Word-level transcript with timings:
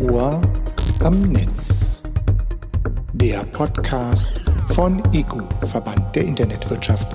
Ohr 0.00 0.42
am 1.00 1.22
Netz. 1.22 2.02
Der 3.12 3.44
Podcast 3.44 4.40
von 4.68 5.02
EGU, 5.12 5.42
Verband 5.66 6.16
der 6.16 6.24
Internetwirtschaft. 6.24 7.14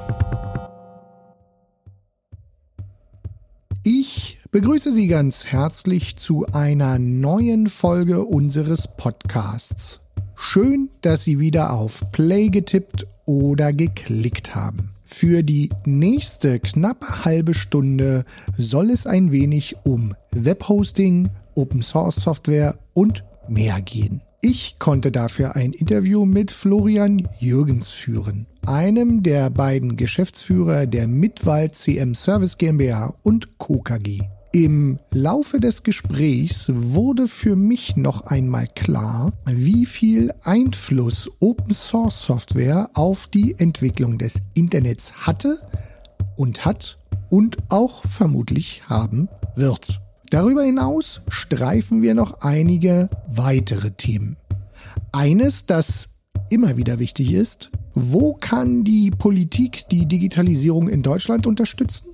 Ich 3.83 4.39
begrüße 4.51 4.93
Sie 4.93 5.07
ganz 5.07 5.45
herzlich 5.45 6.15
zu 6.15 6.45
einer 6.53 6.99
neuen 6.99 7.67
Folge 7.67 8.23
unseres 8.23 8.87
Podcasts. 8.97 9.99
Schön, 10.35 10.89
dass 11.01 11.23
Sie 11.25 11.39
wieder 11.39 11.73
auf 11.73 12.03
Play 12.13 12.49
getippt 12.49 13.05
oder 13.25 13.73
geklickt 13.73 14.55
haben. 14.55 14.91
Für 15.03 15.43
die 15.43 15.69
nächste 15.85 16.59
knappe 16.59 17.25
halbe 17.25 17.53
Stunde 17.53 18.25
soll 18.57 18.89
es 18.91 19.05
ein 19.05 19.31
wenig 19.31 19.75
um 19.83 20.15
Webhosting, 20.31 21.29
Open 21.55 21.81
Source 21.81 22.15
Software 22.15 22.77
und 22.93 23.23
mehr 23.47 23.81
gehen. 23.81 24.21
Ich 24.41 24.79
konnte 24.79 25.11
dafür 25.11 25.57
ein 25.57 25.73
Interview 25.73 26.25
mit 26.25 26.51
Florian 26.51 27.27
Jürgens 27.39 27.89
führen, 27.89 28.47
einem 28.65 29.21
der 29.21 29.49
beiden 29.49 29.97
Geschäftsführer 29.97 30.85
der 30.85 31.09
Mitwald 31.09 31.75
CM 31.75 32.15
Service 32.15 32.57
GmbH 32.57 33.15
und 33.21 33.57
Co. 33.57 33.79
KG. 33.79 34.21
Im 34.53 34.97
Laufe 35.11 35.59
des 35.59 35.83
Gesprächs 35.83 36.71
wurde 36.73 37.27
für 37.27 37.55
mich 37.55 37.97
noch 37.97 38.27
einmal 38.27 38.67
klar, 38.75 39.33
wie 39.45 39.85
viel 39.85 40.33
Einfluss 40.43 41.29
Open 41.39 41.73
Source 41.73 42.23
Software 42.23 42.89
auf 42.93 43.27
die 43.27 43.55
Entwicklung 43.59 44.17
des 44.17 44.41
Internets 44.53 45.13
hatte 45.13 45.59
und 46.37 46.65
hat 46.65 46.97
und 47.29 47.57
auch 47.67 48.03
vermutlich 48.07 48.83
haben 48.87 49.27
wird. 49.55 50.01
Darüber 50.29 50.61
hinaus 50.63 51.21
streifen 51.29 52.03
wir 52.03 52.13
noch 52.13 52.41
einige 52.41 53.09
weitere 53.27 53.91
Themen. 53.91 54.37
Eines, 55.11 55.65
das 55.65 56.09
immer 56.49 56.77
wieder 56.77 56.99
wichtig 56.99 57.33
ist, 57.33 57.71
wo 57.95 58.33
kann 58.33 58.83
die 58.83 59.09
Politik 59.09 59.89
die 59.89 60.05
Digitalisierung 60.05 60.87
in 60.87 61.01
Deutschland 61.01 61.47
unterstützen? 61.47 62.09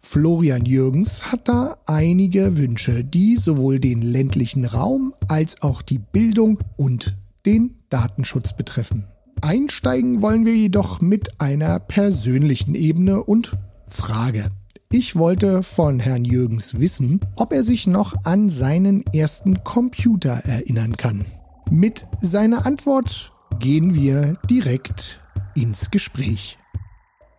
Florian 0.00 0.64
Jürgens 0.64 1.32
hat 1.32 1.48
da 1.48 1.78
einige 1.86 2.56
Wünsche, 2.56 3.02
die 3.02 3.36
sowohl 3.36 3.80
den 3.80 4.00
ländlichen 4.00 4.64
Raum 4.64 5.14
als 5.26 5.60
auch 5.62 5.82
die 5.82 5.98
Bildung 5.98 6.60
und 6.76 7.16
den 7.44 7.74
Datenschutz 7.88 8.56
betreffen. 8.56 9.08
Einsteigen 9.42 10.22
wollen 10.22 10.46
wir 10.46 10.54
jedoch 10.54 11.00
mit 11.00 11.40
einer 11.40 11.80
persönlichen 11.80 12.76
Ebene 12.76 13.24
und 13.24 13.52
Frage. 13.88 14.50
Ich 14.98 15.14
wollte 15.14 15.62
von 15.62 16.00
Herrn 16.00 16.24
Jürgens 16.24 16.80
wissen, 16.80 17.20
ob 17.38 17.52
er 17.52 17.62
sich 17.62 17.86
noch 17.86 18.14
an 18.24 18.48
seinen 18.48 19.04
ersten 19.12 19.62
Computer 19.62 20.40
erinnern 20.48 20.96
kann. 20.96 21.26
Mit 21.70 22.06
seiner 22.22 22.64
Antwort 22.64 23.30
gehen 23.60 23.94
wir 23.94 24.38
direkt 24.48 25.20
ins 25.54 25.90
Gespräch. 25.90 26.56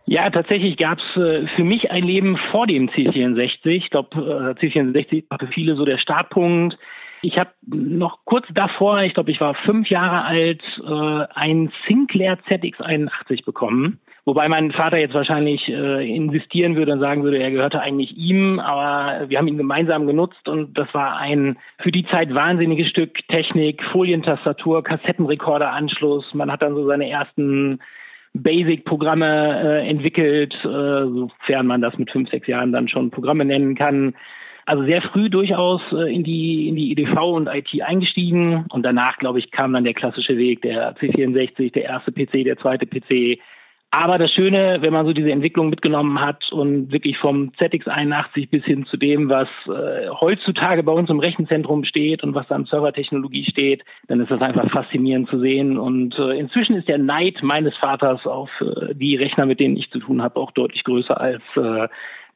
Ja, 0.06 0.30
tatsächlich 0.30 0.76
gab 0.76 1.00
es 1.00 1.20
äh, 1.20 1.48
für 1.56 1.64
mich 1.64 1.90
ein 1.90 2.04
Leben 2.04 2.38
vor 2.52 2.68
dem 2.68 2.90
C64. 2.90 3.66
Ich 3.66 3.90
glaube, 3.90 4.54
äh, 4.60 4.64
C64 4.64 5.24
war 5.28 5.40
für 5.40 5.48
viele 5.48 5.74
so 5.74 5.84
der 5.84 5.98
Startpunkt. 5.98 6.78
Ich 7.22 7.38
habe 7.38 7.50
noch 7.66 8.20
kurz 8.24 8.46
davor, 8.54 9.02
ich 9.02 9.14
glaube, 9.14 9.32
ich 9.32 9.40
war 9.40 9.56
fünf 9.66 9.90
Jahre 9.90 10.22
alt, 10.24 10.62
äh, 10.78 11.26
ein 11.34 11.72
Sinclair 11.88 12.38
ZX81 12.48 13.44
bekommen. 13.44 13.98
Wobei 14.28 14.46
mein 14.46 14.72
Vater 14.72 15.00
jetzt 15.00 15.14
wahrscheinlich 15.14 15.66
äh, 15.68 16.14
investieren 16.14 16.76
würde 16.76 16.92
und 16.92 17.00
sagen 17.00 17.24
würde, 17.24 17.38
er 17.38 17.50
gehörte 17.50 17.80
eigentlich 17.80 18.14
ihm, 18.14 18.60
aber 18.60 19.26
wir 19.30 19.38
haben 19.38 19.48
ihn 19.48 19.56
gemeinsam 19.56 20.06
genutzt 20.06 20.46
und 20.50 20.76
das 20.76 20.92
war 20.92 21.16
ein 21.16 21.56
für 21.78 21.90
die 21.90 22.04
Zeit 22.08 22.34
wahnsinniges 22.34 22.90
Stück 22.90 23.26
Technik, 23.28 23.82
Folientastatur, 23.90 24.84
Kassettenrekorderanschluss. 24.84 26.34
Man 26.34 26.52
hat 26.52 26.60
dann 26.60 26.74
so 26.74 26.86
seine 26.86 27.08
ersten 27.08 27.78
Basic-Programme 28.34 29.62
äh, 29.64 29.88
entwickelt, 29.88 30.54
äh, 30.62 30.66
sofern 30.66 31.66
man 31.66 31.80
das 31.80 31.96
mit 31.96 32.10
fünf, 32.10 32.28
sechs 32.28 32.46
Jahren 32.48 32.70
dann 32.70 32.88
schon 32.88 33.10
Programme 33.10 33.46
nennen 33.46 33.76
kann. 33.76 34.14
Also 34.66 34.84
sehr 34.84 35.00
früh 35.00 35.30
durchaus 35.30 35.80
äh, 35.90 36.14
in 36.14 36.22
die 36.22 36.68
in 36.68 36.76
die 36.76 36.92
EDV 36.92 37.18
und 37.34 37.46
IT 37.46 37.80
eingestiegen 37.80 38.66
und 38.68 38.82
danach, 38.82 39.16
glaube 39.16 39.38
ich, 39.38 39.50
kam 39.50 39.72
dann 39.72 39.84
der 39.84 39.94
klassische 39.94 40.36
Weg, 40.36 40.60
der 40.60 40.94
C64, 40.96 41.72
der 41.72 41.84
erste 41.84 42.12
PC, 42.12 42.44
der 42.44 42.58
zweite 42.58 42.84
PC, 42.84 43.40
aber 43.90 44.18
das 44.18 44.32
Schöne, 44.32 44.78
wenn 44.80 44.92
man 44.92 45.06
so 45.06 45.14
diese 45.14 45.30
Entwicklung 45.30 45.70
mitgenommen 45.70 46.20
hat 46.20 46.52
und 46.52 46.92
wirklich 46.92 47.16
vom 47.16 47.52
ZX81 47.58 48.50
bis 48.50 48.62
hin 48.64 48.84
zu 48.84 48.98
dem, 48.98 49.30
was 49.30 49.48
äh, 49.66 50.10
heutzutage 50.10 50.82
bei 50.82 50.92
uns 50.92 51.08
im 51.08 51.20
Rechenzentrum 51.20 51.84
steht 51.84 52.22
und 52.22 52.34
was 52.34 52.46
da 52.48 52.56
an 52.56 52.66
Servertechnologie 52.66 53.46
steht, 53.46 53.82
dann 54.06 54.20
ist 54.20 54.30
das 54.30 54.42
einfach 54.42 54.70
faszinierend 54.70 55.30
zu 55.30 55.40
sehen. 55.40 55.78
Und 55.78 56.18
äh, 56.18 56.38
inzwischen 56.38 56.76
ist 56.76 56.88
der 56.88 56.98
Neid 56.98 57.42
meines 57.42 57.74
Vaters 57.78 58.26
auf 58.26 58.50
äh, 58.60 58.94
die 58.94 59.16
Rechner, 59.16 59.46
mit 59.46 59.58
denen 59.58 59.78
ich 59.78 59.90
zu 59.90 60.00
tun 60.00 60.20
habe, 60.22 60.38
auch 60.38 60.50
deutlich 60.52 60.84
größer 60.84 61.18
als 61.18 61.42
äh, 61.56 61.88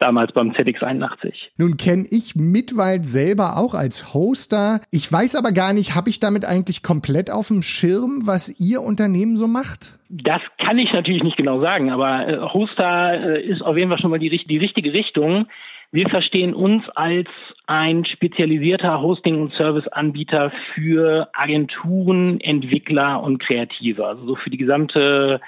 damals 0.03 0.33
beim 0.33 0.51
ZX81. 0.51 1.33
Nun 1.57 1.77
kenne 1.77 2.05
ich 2.11 2.35
Mitwald 2.35 3.07
selber 3.07 3.57
auch 3.57 3.75
als 3.75 4.13
Hoster. 4.15 4.81
Ich 4.91 5.11
weiß 5.11 5.37
aber 5.37 5.53
gar 5.53 5.73
nicht, 5.73 5.95
habe 5.95 6.11
ich 6.11 6.21
damit 6.21 6.45
eigentlich 6.45 6.83
komplett 6.83 7.31
auf 7.31 7.49
dem 7.49 7.63
Schirm, 7.63 8.23
was 8.25 8.61
Ihr 8.61 8.83
Unternehmen 8.83 9.37
so 9.37 9.47
macht? 9.47 9.99
Das 10.11 10.43
kann 10.59 10.79
ich 10.79 10.93
natürlich 10.93 11.23
nicht 11.23 11.37
genau 11.37 11.63
sagen, 11.63 11.91
aber 11.91 12.29
äh, 12.29 12.39
Hoster 12.41 13.37
äh, 13.37 13.43
ist 13.43 13.63
auf 13.63 13.77
jeden 13.77 13.91
Fall 13.91 14.01
schon 14.01 14.11
mal 14.11 14.19
die, 14.19 14.29
die 14.29 14.59
richtige 14.59 14.93
Richtung. 14.93 15.47
Wir 15.95 16.09
verstehen 16.09 16.55
uns 16.55 16.89
als 16.95 17.29
ein 17.67 18.05
spezialisierter 18.07 19.03
Hosting- 19.03 19.41
und 19.41 19.53
Serviceanbieter 19.55 20.51
für 20.75 21.29
Agenturen, 21.35 22.41
Entwickler 22.41 23.23
und 23.23 23.39
Kreative, 23.43 24.07
also 24.07 24.27
so 24.27 24.37
für 24.37 24.49
die 24.49 24.57
gesamte 24.57 25.41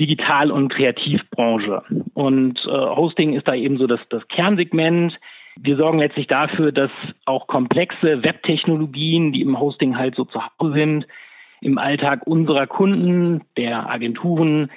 Digital- 0.00 0.50
und 0.50 0.70
Kreativbranche. 0.70 1.82
Und 2.14 2.58
äh, 2.66 2.70
Hosting 2.70 3.34
ist 3.34 3.46
da 3.46 3.54
eben 3.54 3.76
so 3.76 3.86
das, 3.86 4.00
das 4.08 4.26
Kernsegment. 4.28 5.20
Wir 5.56 5.76
sorgen 5.76 5.98
letztlich 5.98 6.26
dafür, 6.26 6.72
dass 6.72 6.90
auch 7.26 7.46
komplexe 7.46 8.24
Webtechnologien, 8.24 9.32
die 9.32 9.42
im 9.42 9.60
Hosting 9.60 9.98
halt 9.98 10.14
so 10.16 10.24
zu 10.24 10.40
Hause 10.42 10.72
sind, 10.72 11.06
im 11.60 11.76
Alltag 11.76 12.26
unserer 12.26 12.66
Kunden, 12.66 13.42
der 13.58 13.90
Agenturen, 13.90 14.70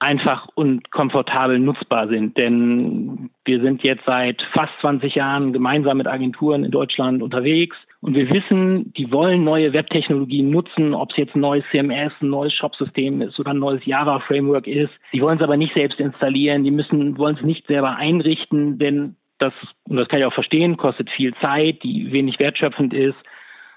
einfach 0.00 0.48
und 0.54 0.90
komfortabel 0.90 1.58
nutzbar 1.58 2.08
sind. 2.08 2.38
Denn 2.38 3.30
wir 3.44 3.60
sind 3.60 3.82
jetzt 3.82 4.04
seit 4.06 4.40
fast 4.52 4.72
20 4.80 5.14
Jahren 5.14 5.52
gemeinsam 5.52 5.98
mit 5.98 6.06
Agenturen 6.06 6.64
in 6.64 6.70
Deutschland 6.70 7.22
unterwegs 7.22 7.76
und 8.00 8.14
wir 8.14 8.30
wissen, 8.30 8.92
die 8.92 9.10
wollen 9.10 9.42
neue 9.42 9.72
Webtechnologien 9.72 10.50
nutzen, 10.50 10.94
ob 10.94 11.10
es 11.10 11.16
jetzt 11.16 11.34
ein 11.34 11.40
neues 11.40 11.64
CMS, 11.72 12.12
ein 12.20 12.30
neues 12.30 12.52
Shopsystem 12.54 13.20
ist 13.22 13.40
oder 13.40 13.50
ein 13.50 13.58
neues 13.58 13.84
Java-Framework 13.84 14.68
ist. 14.68 14.92
Die 15.12 15.20
wollen 15.20 15.38
es 15.38 15.42
aber 15.42 15.56
nicht 15.56 15.76
selbst 15.76 15.98
installieren, 15.98 16.62
die 16.62 16.70
müssen, 16.70 17.18
wollen 17.18 17.36
es 17.36 17.42
nicht 17.42 17.66
selber 17.66 17.96
einrichten, 17.96 18.78
denn 18.78 19.16
das, 19.38 19.52
und 19.84 19.96
das 19.96 20.08
kann 20.08 20.20
ich 20.20 20.26
auch 20.26 20.32
verstehen, 20.34 20.76
kostet 20.76 21.10
viel 21.10 21.34
Zeit, 21.42 21.82
die 21.82 22.12
wenig 22.12 22.38
wertschöpfend 22.38 22.94
ist. 22.94 23.16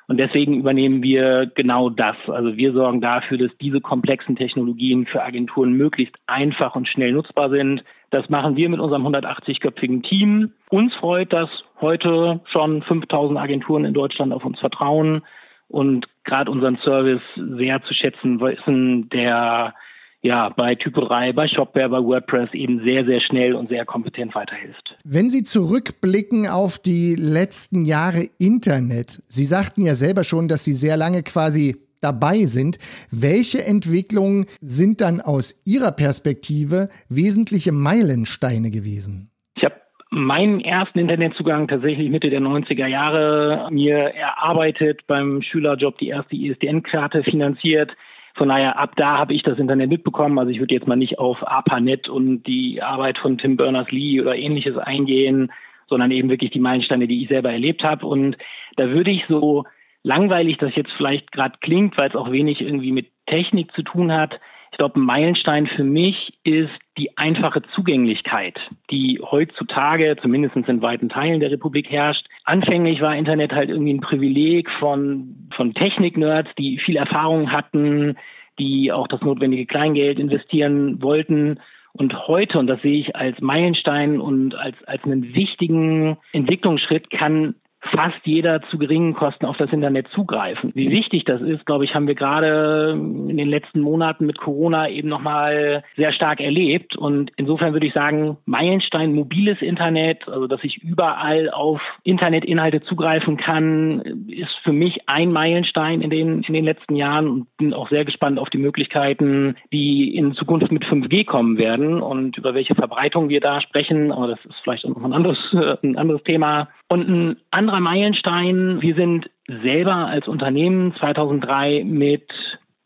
Und 0.07 0.19
deswegen 0.19 0.55
übernehmen 0.55 1.03
wir 1.03 1.49
genau 1.55 1.89
das. 1.89 2.15
Also 2.27 2.57
wir 2.57 2.73
sorgen 2.73 3.01
dafür, 3.01 3.37
dass 3.37 3.55
diese 3.61 3.79
komplexen 3.79 4.35
Technologien 4.35 5.05
für 5.05 5.23
Agenturen 5.23 5.73
möglichst 5.73 6.15
einfach 6.27 6.75
und 6.75 6.87
schnell 6.87 7.13
nutzbar 7.13 7.49
sind. 7.49 7.83
Das 8.09 8.29
machen 8.29 8.57
wir 8.57 8.67
mit 8.69 8.79
unserem 8.79 9.07
180-köpfigen 9.07 10.03
Team. 10.03 10.51
Uns 10.69 10.93
freut, 10.95 11.31
dass 11.31 11.49
heute 11.79 12.41
schon 12.51 12.81
5000 12.83 13.39
Agenturen 13.39 13.85
in 13.85 13.93
Deutschland 13.93 14.33
auf 14.33 14.43
uns 14.43 14.59
vertrauen 14.59 15.21
und 15.69 16.07
gerade 16.25 16.51
unseren 16.51 16.77
Service 16.83 17.21
sehr 17.35 17.81
zu 17.83 17.93
schätzen 17.93 18.41
wissen, 18.41 19.09
der 19.09 19.73
ja, 20.21 20.49
bei 20.49 20.75
Typerei, 20.75 21.33
bei 21.33 21.47
Shopware, 21.47 21.89
bei 21.89 21.97
WordPress 21.97 22.53
eben 22.53 22.83
sehr, 22.83 23.05
sehr 23.05 23.21
schnell 23.21 23.55
und 23.55 23.69
sehr 23.69 23.85
kompetent 23.85 24.35
weiterhilft. 24.35 24.95
Wenn 25.03 25.29
Sie 25.29 25.43
zurückblicken 25.43 26.47
auf 26.47 26.77
die 26.77 27.15
letzten 27.15 27.85
Jahre 27.85 28.27
Internet, 28.37 29.23
Sie 29.27 29.45
sagten 29.45 29.83
ja 29.83 29.95
selber 29.95 30.23
schon, 30.23 30.47
dass 30.47 30.63
Sie 30.63 30.73
sehr 30.73 30.95
lange 30.95 31.23
quasi 31.23 31.75
dabei 32.01 32.45
sind. 32.45 32.77
Welche 33.11 33.65
Entwicklungen 33.65 34.45
sind 34.61 35.01
dann 35.01 35.21
aus 35.21 35.59
Ihrer 35.65 35.91
Perspektive 35.91 36.89
wesentliche 37.09 37.71
Meilensteine 37.71 38.69
gewesen? 38.69 39.31
Ich 39.55 39.63
habe 39.63 39.75
meinen 40.11 40.61
ersten 40.61 40.99
Internetzugang 40.99 41.67
tatsächlich 41.67 42.09
Mitte 42.09 42.29
der 42.29 42.41
90er 42.41 42.87
Jahre 42.87 43.69
mir 43.71 43.97
erarbeitet, 43.97 45.01
beim 45.07 45.41
Schülerjob 45.41 45.97
die 45.97 46.09
erste 46.09 46.35
ISDN-Karte 46.35 47.23
finanziert 47.23 47.91
von 48.35 48.49
daher, 48.49 48.79
ab 48.79 48.95
da 48.95 49.17
habe 49.17 49.33
ich 49.33 49.43
das 49.43 49.59
Internet 49.59 49.89
mitbekommen. 49.89 50.39
Also 50.39 50.51
ich 50.51 50.59
würde 50.59 50.73
jetzt 50.73 50.87
mal 50.87 50.95
nicht 50.95 51.19
auf 51.19 51.45
ARPANET 51.45 52.09
und 52.09 52.43
die 52.43 52.81
Arbeit 52.81 53.17
von 53.17 53.37
Tim 53.37 53.57
Berners-Lee 53.57 54.21
oder 54.21 54.35
ähnliches 54.35 54.77
eingehen, 54.77 55.51
sondern 55.87 56.11
eben 56.11 56.29
wirklich 56.29 56.51
die 56.51 56.59
Meilensteine, 56.59 57.07
die 57.07 57.23
ich 57.23 57.29
selber 57.29 57.51
erlebt 57.51 57.83
habe. 57.83 58.05
Und 58.05 58.37
da 58.77 58.89
würde 58.89 59.11
ich 59.11 59.25
so 59.27 59.65
langweilig 60.03 60.57
das 60.57 60.75
jetzt 60.75 60.91
vielleicht 60.97 61.31
gerade 61.31 61.57
klingt, 61.61 61.99
weil 61.99 62.09
es 62.09 62.15
auch 62.15 62.31
wenig 62.31 62.61
irgendwie 62.61 62.91
mit 62.91 63.07
Technik 63.27 63.73
zu 63.73 63.83
tun 63.83 64.11
hat, 64.11 64.39
Ich 64.71 64.77
glaube, 64.77 64.99
ein 64.99 65.05
Meilenstein 65.05 65.67
für 65.67 65.83
mich 65.83 66.33
ist 66.43 66.71
die 66.97 67.15
einfache 67.17 67.61
Zugänglichkeit, 67.75 68.57
die 68.89 69.19
heutzutage, 69.21 70.15
zumindest 70.21 70.55
in 70.55 70.81
weiten 70.81 71.09
Teilen 71.09 71.41
der 71.41 71.51
Republik 71.51 71.89
herrscht. 71.91 72.25
Anfänglich 72.45 73.01
war 73.01 73.15
Internet 73.15 73.51
halt 73.51 73.69
irgendwie 73.69 73.93
ein 73.93 74.01
Privileg 74.01 74.69
von, 74.79 75.49
von 75.55 75.73
Technik-Nerds, 75.73 76.49
die 76.57 76.79
viel 76.79 76.95
Erfahrung 76.95 77.51
hatten, 77.51 78.17
die 78.59 78.91
auch 78.91 79.07
das 79.07 79.21
notwendige 79.21 79.65
Kleingeld 79.65 80.19
investieren 80.19 81.01
wollten. 81.01 81.59
Und 81.93 82.27
heute, 82.27 82.57
und 82.57 82.67
das 82.67 82.81
sehe 82.81 82.99
ich 82.99 83.15
als 83.15 83.39
Meilenstein 83.41 84.21
und 84.21 84.55
als, 84.55 84.81
als 84.85 85.03
einen 85.03 85.35
wichtigen 85.35 86.17
Entwicklungsschritt, 86.31 87.09
kann 87.09 87.55
fast 87.81 88.19
jeder 88.25 88.61
zu 88.69 88.77
geringen 88.77 89.13
Kosten 89.13 89.45
auf 89.45 89.57
das 89.57 89.71
Internet 89.71 90.07
zugreifen. 90.09 90.71
Wie 90.75 90.91
wichtig 90.91 91.25
das 91.25 91.41
ist, 91.41 91.65
glaube 91.65 91.85
ich, 91.85 91.95
haben 91.95 92.07
wir 92.07 92.15
gerade 92.15 92.91
in 92.91 93.37
den 93.37 93.49
letzten 93.49 93.81
Monaten 93.81 94.25
mit 94.25 94.37
Corona 94.37 94.87
eben 94.89 95.09
nochmal 95.09 95.83
sehr 95.97 96.13
stark 96.13 96.39
erlebt. 96.39 96.95
Und 96.95 97.31
insofern 97.37 97.73
würde 97.73 97.87
ich 97.87 97.93
sagen, 97.93 98.37
Meilenstein 98.45 99.13
mobiles 99.13 99.61
Internet, 99.61 100.27
also 100.27 100.47
dass 100.47 100.63
ich 100.63 100.83
überall 100.83 101.49
auf 101.49 101.81
Internetinhalte 102.03 102.81
zugreifen 102.81 103.37
kann, 103.37 104.27
ist 104.27 104.55
für 104.63 104.73
mich 104.73 104.99
ein 105.07 105.31
Meilenstein 105.31 106.01
in 106.01 106.09
den, 106.09 106.43
in 106.43 106.53
den 106.53 106.65
letzten 106.65 106.95
Jahren 106.95 107.27
und 107.27 107.57
bin 107.57 107.73
auch 107.73 107.89
sehr 107.89 108.05
gespannt 108.05 108.37
auf 108.37 108.49
die 108.49 108.59
Möglichkeiten, 108.59 109.55
die 109.73 110.15
in 110.15 110.33
Zukunft 110.33 110.71
mit 110.71 110.83
5G 110.85 111.25
kommen 111.25 111.57
werden 111.57 112.01
und 112.01 112.37
über 112.37 112.53
welche 112.53 112.75
Verbreitung 112.75 113.29
wir 113.29 113.41
da 113.41 113.59
sprechen. 113.61 114.11
Aber 114.11 114.27
das 114.27 114.39
ist 114.45 114.55
vielleicht 114.63 114.85
auch 114.85 114.89
noch 114.89 115.03
ein 115.03 115.13
anderes, 115.13 115.39
ein 115.83 115.97
anderes 115.97 116.23
Thema. 116.23 116.69
Und 116.91 117.07
ein 117.07 117.37
anderer 117.51 117.79
Meilenstein, 117.79 118.81
wir 118.81 118.95
sind 118.95 119.29
selber 119.47 120.07
als 120.07 120.27
Unternehmen 120.27 120.93
2003 120.99 121.85
mit 121.85 122.29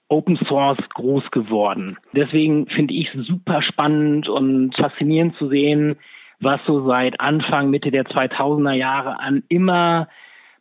Open 0.09 0.37
Source 0.47 0.77
groß 0.93 1.31
geworden. 1.31 1.97
Deswegen 2.13 2.67
finde 2.67 2.93
ich 2.93 3.11
es 3.15 3.25
super 3.25 3.63
spannend 3.63 4.29
und 4.29 4.77
faszinierend 4.79 5.35
zu 5.37 5.49
sehen, 5.49 5.95
was 6.39 6.57
so 6.67 6.87
seit 6.87 7.19
Anfang, 7.19 7.71
Mitte 7.71 7.89
der 7.89 8.05
2000er 8.05 8.73
Jahre 8.73 9.19
an 9.19 9.41
immer 9.49 10.07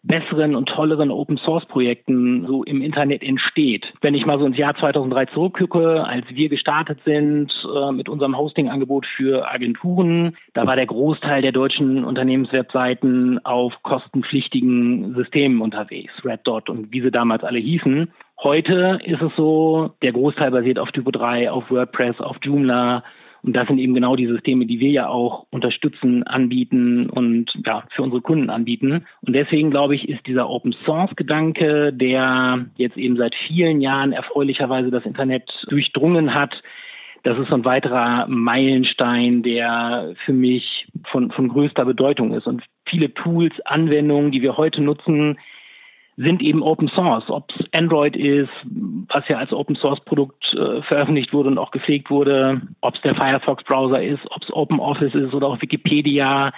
besseren 0.05 0.55
und 0.55 0.69
tolleren 0.69 1.11
Open 1.11 1.39
Source 1.39 1.65
Projekten 1.67 2.47
so 2.47 2.63
im 2.63 2.83
Internet 2.83 3.23
entsteht. 3.23 3.87
Wenn 4.03 4.15
ich 4.15 4.27
mal 4.27 4.39
so 4.39 4.47
ins 4.47 4.59
Jahr 4.59 4.77
2003 4.77 5.27
zurückgucke, 5.27 6.05
als 6.05 6.27
wir 6.29 6.49
gestartet 6.49 7.01
sind 7.05 7.51
äh, 7.75 7.91
mit 7.91 8.09
unserem 8.09 8.37
Hosting-Angebot 8.37 9.07
für 9.17 9.51
Agenturen, 9.51 10.37
da 10.53 10.67
war 10.67 10.77
der 10.77 10.87
Großteil 10.87 11.43
der 11.43 11.53
deutschen 11.53 12.05
Unternehmenswebseiten 12.05 13.45
auf 13.45 13.73
kostenpflichtigen 13.83 15.15
Systemen 15.15 15.63
unterwegs, 15.63 16.13
Red 16.25 16.41
Dot 16.45 16.69
und 16.69 16.93
wie 16.93 17.01
sie 17.01 17.11
damals 17.11 17.43
alle 17.43 17.59
hießen. 17.59 18.13
Heute 18.43 18.99
ist 19.05 19.23
es 19.23 19.33
so, 19.37 19.93
der 20.03 20.13
Großteil 20.13 20.51
basiert 20.51 20.79
auf 20.79 20.91
Typo 20.93 21.11
3, 21.11 21.51
auf 21.51 21.71
WordPress, 21.71 22.21
auf 22.21 22.37
Joomla, 22.43 23.03
und 23.45 23.55
das 23.55 23.69
sind 23.69 23.79
eben 23.79 23.95
genau 23.95 24.17
die 24.17 24.27
Systeme, 24.27 24.65
die 24.65 24.81
wir 24.81 24.91
ja 24.91 25.09
auch 25.09 25.47
unterstützen, 25.51 26.23
anbieten 26.23 27.11
und 27.11 27.53
ja, 27.67 27.85
für 27.95 28.03
unsere 28.03 28.23
Kunden 28.23 28.49
anbieten. 28.49 29.05
Und 29.21 29.37
deswegen 29.37 29.71
glaube 29.71 29.95
ich, 29.95 30.09
ist 30.09 30.27
dieser 30.27 30.49
Open 30.49 30.75
Source 30.85 31.15
Gedanke, 31.15 31.93
der 31.93 32.65
jetzt 32.77 32.97
eben 32.97 33.17
seit 33.17 33.35
vielen 33.47 33.83
Jahren 33.83 34.13
erfreulicherweise 34.13 34.91
das 34.91 35.05
Internet 35.05 35.51
durchdrungen 35.69 36.35
hat, 36.35 36.55
das 37.23 37.39
ist 37.39 37.49
so 37.49 37.55
ein 37.55 37.65
weiterer 37.65 38.27
Meilenstein, 38.29 39.43
der 39.43 40.15
für 40.25 40.35
mich 40.35 40.87
von, 41.11 41.31
von 41.31 41.49
größter 41.49 41.85
Bedeutung 41.85 42.35
ist. 42.35 42.47
Und 42.47 42.63
viele 42.87 43.13
Tools, 43.13 43.55
Anwendungen, 43.65 44.31
die 44.31 44.43
wir 44.43 44.59
heute 44.59 44.83
nutzen, 44.83 45.39
sind 46.17 46.43
eben 46.43 46.63
Open 46.63 46.89
Source. 46.89 47.25
Ob 47.29 47.51
es 47.59 47.67
Android 47.73 48.17
ist, 48.17 48.51
was 49.09 49.27
ja 49.29 49.39
als 49.39 49.53
Open 49.53 49.77
Source 49.77 50.01
Produkt 50.05 50.45
äh, 50.55 50.83
veröffentlicht 50.83 51.33
wurde 51.33 51.49
und 51.49 51.59
auch 51.59 51.71
gepflegt 51.71 52.11
wurde, 52.11 52.63
ob 52.81 52.95
es 52.95 53.03
der 53.03 53.15
Firefox 53.15 53.65
Browser 53.65 54.03
ist, 54.03 54.21
ob 54.31 54.43
es 54.43 54.53
Open 54.53 54.81
Office 54.81 55.15
ist 55.15 55.35
oder 55.35 55.49
auch 55.49 55.61
Wikipedia, 55.61 56.53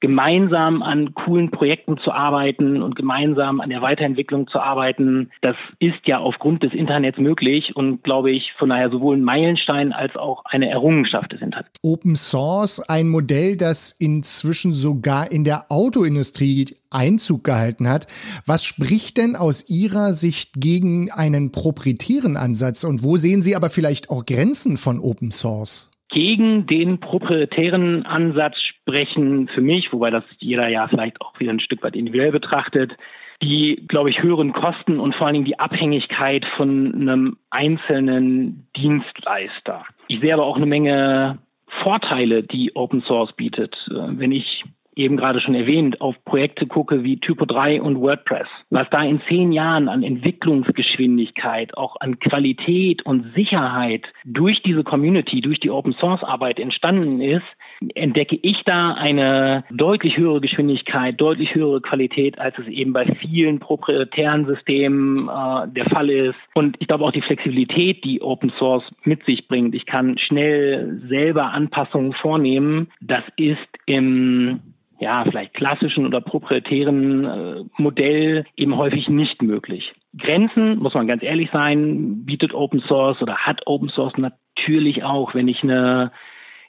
gemeinsam 0.00 0.82
an 0.82 1.14
coolen 1.14 1.50
Projekten 1.50 1.98
zu 1.98 2.12
arbeiten 2.12 2.82
und 2.82 2.94
gemeinsam 2.94 3.60
an 3.60 3.70
der 3.70 3.82
Weiterentwicklung 3.82 4.46
zu 4.48 4.60
arbeiten, 4.60 5.30
das 5.42 5.56
ist 5.78 5.98
ja 6.06 6.18
aufgrund 6.18 6.62
des 6.62 6.72
Internets 6.72 7.18
möglich 7.18 7.74
und 7.74 8.02
glaube 8.04 8.30
ich 8.30 8.52
von 8.58 8.68
daher 8.68 8.90
sowohl 8.90 9.16
ein 9.16 9.24
Meilenstein 9.24 9.92
als 9.92 10.16
auch 10.16 10.44
eine 10.44 10.68
Errungenschaft 10.68 11.32
des 11.32 11.40
Internets. 11.40 11.70
Open 11.82 12.16
Source, 12.16 12.80
ein 12.88 13.08
Modell, 13.08 13.56
das 13.56 13.92
inzwischen 13.98 14.72
sogar 14.72 15.32
in 15.32 15.44
der 15.44 15.66
Autoindustrie 15.70 16.66
Einzug 16.90 17.44
gehalten 17.44 17.88
hat. 17.88 18.06
Was 18.46 18.64
spricht 18.64 19.18
denn 19.18 19.36
aus 19.36 19.68
Ihrer 19.68 20.14
Sicht 20.14 20.54
gegen 20.58 21.10
einen 21.10 21.52
proprietären 21.52 22.36
Ansatz 22.36 22.84
und 22.84 23.02
wo 23.02 23.16
sehen 23.16 23.42
Sie 23.42 23.56
aber 23.56 23.68
vielleicht 23.68 24.10
auch 24.10 24.24
Grenzen 24.24 24.76
von 24.76 25.00
Open 25.00 25.30
Source? 25.30 25.87
Gegen 26.10 26.66
den 26.66 27.00
proprietären 27.00 28.06
Ansatz 28.06 28.56
sprechen 28.60 29.48
für 29.48 29.60
mich, 29.60 29.92
wobei 29.92 30.10
das 30.10 30.24
jeder 30.38 30.68
ja 30.68 30.88
vielleicht 30.88 31.20
auch 31.20 31.38
wieder 31.38 31.52
ein 31.52 31.60
Stück 31.60 31.82
weit 31.82 31.96
individuell 31.96 32.32
betrachtet, 32.32 32.96
die, 33.42 33.84
glaube 33.86 34.10
ich, 34.10 34.22
höheren 34.22 34.52
Kosten 34.52 34.98
und 34.98 35.14
vor 35.14 35.26
allen 35.26 35.34
Dingen 35.34 35.44
die 35.44 35.60
Abhängigkeit 35.60 36.44
von 36.56 36.94
einem 36.94 37.36
einzelnen 37.50 38.68
Dienstleister. 38.76 39.84
Ich 40.08 40.20
sehe 40.20 40.34
aber 40.34 40.44
auch 40.44 40.56
eine 40.56 40.66
Menge 40.66 41.38
Vorteile, 41.84 42.42
die 42.42 42.74
Open 42.74 43.02
Source 43.02 43.32
bietet. 43.34 43.76
Wenn 43.88 44.32
ich 44.32 44.64
eben 44.98 45.16
gerade 45.16 45.40
schon 45.40 45.54
erwähnt, 45.54 46.00
auf 46.00 46.16
Projekte 46.24 46.66
gucke 46.66 47.04
wie 47.04 47.18
Typo 47.18 47.44
3 47.44 47.80
und 47.80 48.00
WordPress, 48.00 48.48
was 48.70 48.88
da 48.90 49.02
in 49.02 49.20
zehn 49.28 49.52
Jahren 49.52 49.88
an 49.88 50.02
Entwicklungsgeschwindigkeit, 50.02 51.76
auch 51.76 51.96
an 52.00 52.18
Qualität 52.18 53.06
und 53.06 53.32
Sicherheit 53.34 54.04
durch 54.24 54.62
diese 54.62 54.84
Community, 54.84 55.40
durch 55.40 55.60
die 55.60 55.70
Open 55.70 55.94
Source 55.94 56.22
Arbeit 56.24 56.58
entstanden 56.58 57.20
ist, 57.20 57.46
entdecke 57.94 58.38
ich 58.42 58.62
da 58.64 58.94
eine 58.94 59.64
deutlich 59.70 60.16
höhere 60.16 60.40
Geschwindigkeit, 60.40 61.20
deutlich 61.20 61.54
höhere 61.54 61.80
Qualität, 61.80 62.38
als 62.38 62.58
es 62.58 62.66
eben 62.66 62.92
bei 62.92 63.06
vielen 63.20 63.60
proprietären 63.60 64.46
Systemen 64.46 65.28
äh, 65.28 65.68
der 65.68 65.86
Fall 65.90 66.10
ist. 66.10 66.38
Und 66.54 66.76
ich 66.80 66.88
glaube 66.88 67.04
auch 67.04 67.12
die 67.12 67.22
Flexibilität, 67.22 68.04
die 68.04 68.20
Open 68.20 68.50
Source 68.58 68.84
mit 69.04 69.24
sich 69.24 69.46
bringt. 69.46 69.74
Ich 69.74 69.86
kann 69.86 70.18
schnell 70.18 71.00
selber 71.08 71.52
Anpassungen 71.52 72.12
vornehmen. 72.14 72.90
Das 73.00 73.22
ist 73.36 73.58
im 73.86 74.60
ja, 75.00 75.24
vielleicht 75.24 75.54
klassischen 75.54 76.06
oder 76.06 76.20
proprietären 76.20 77.24
äh, 77.24 77.64
Modell 77.76 78.44
eben 78.56 78.76
häufig 78.76 79.08
nicht 79.08 79.42
möglich. 79.42 79.92
Grenzen, 80.16 80.78
muss 80.78 80.94
man 80.94 81.06
ganz 81.06 81.22
ehrlich 81.22 81.50
sein, 81.52 82.24
bietet 82.24 82.52
Open 82.52 82.80
Source 82.80 83.22
oder 83.22 83.36
hat 83.36 83.66
Open 83.66 83.88
Source 83.90 84.14
natürlich 84.16 85.04
auch, 85.04 85.34
wenn 85.34 85.48
ich 85.48 85.62
eine 85.62 86.10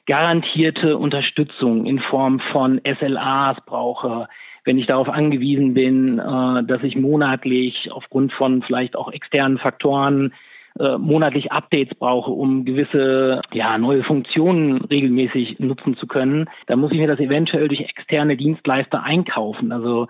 garantierte 0.06 0.98
Unterstützung 0.98 1.86
in 1.86 2.00
Form 2.00 2.40
von 2.52 2.81
SLAs 2.83 3.57
brauche, 3.66 4.28
wenn 4.64 4.78
ich 4.78 4.88
darauf 4.88 5.09
angewiesen 5.09 5.74
bin, 5.74 6.19
äh, 6.19 6.64
dass 6.64 6.83
ich 6.83 6.95
monatlich 6.95 7.92
aufgrund 7.92 8.31
von 8.33 8.62
vielleicht 8.62 8.95
auch 8.95 9.12
externen 9.12 9.57
Faktoren 9.57 10.33
äh, 10.80 10.97
monatlich 10.97 11.52
Updates 11.52 11.97
brauche, 11.97 12.31
um 12.31 12.66
gewisse 12.66 13.42
ja, 13.54 13.78
neue 13.78 14.04
Funktionen 14.04 14.78
regelmäßig 14.85 15.59
nutzen 15.59 15.97
zu 15.97 16.07
können, 16.07 16.49
dann 16.68 16.80
muss 16.80 16.92
ich 16.92 16.99
mir 16.99 17.07
das 17.07 17.19
eventuell 17.19 17.68
durch 17.68 17.81
externe 17.81 18.38
Dienstleister 18.38 19.04
einkaufen. 19.04 19.71
Also 19.71 20.07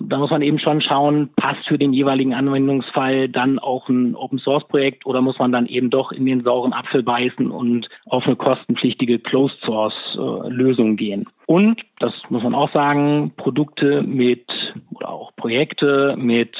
da 0.00 0.18
muss 0.18 0.30
man 0.30 0.42
eben 0.42 0.58
schon 0.58 0.80
schauen, 0.80 1.30
passt 1.36 1.66
für 1.68 1.78
den 1.78 1.92
jeweiligen 1.92 2.34
Anwendungsfall 2.34 3.28
dann 3.28 3.58
auch 3.58 3.88
ein 3.88 4.16
Open 4.16 4.38
Source 4.38 4.66
Projekt 4.66 5.06
oder 5.06 5.20
muss 5.20 5.38
man 5.38 5.52
dann 5.52 5.66
eben 5.66 5.90
doch 5.90 6.12
in 6.12 6.26
den 6.26 6.42
sauren 6.42 6.72
Apfel 6.72 7.02
beißen 7.02 7.50
und 7.50 7.88
auf 8.06 8.26
eine 8.26 8.36
kostenpflichtige 8.36 9.18
Closed 9.18 9.58
Source 9.60 9.94
Lösung 10.48 10.96
gehen. 10.96 11.26
Und, 11.46 11.82
das 12.00 12.12
muss 12.28 12.42
man 12.42 12.54
auch 12.54 12.72
sagen, 12.72 13.32
Produkte 13.36 14.02
mit 14.02 14.46
oder 14.92 15.10
auch 15.10 15.34
Projekte 15.36 16.16
mit 16.18 16.56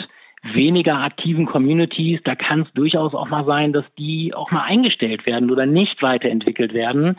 weniger 0.53 0.99
aktiven 0.99 1.47
Communities, 1.47 2.21
da 2.25 2.35
kann 2.35 2.63
es 2.63 2.73
durchaus 2.75 3.15
auch 3.15 3.29
mal 3.29 3.45
sein, 3.47 3.73
dass 3.73 3.85
die 3.99 4.35
auch 4.35 4.51
mal 4.51 4.65
eingestellt 4.65 5.27
werden 5.27 5.51
oder 5.51 5.65
nicht 5.65 6.03
weiterentwickelt 6.03 6.75
werden, 6.75 7.17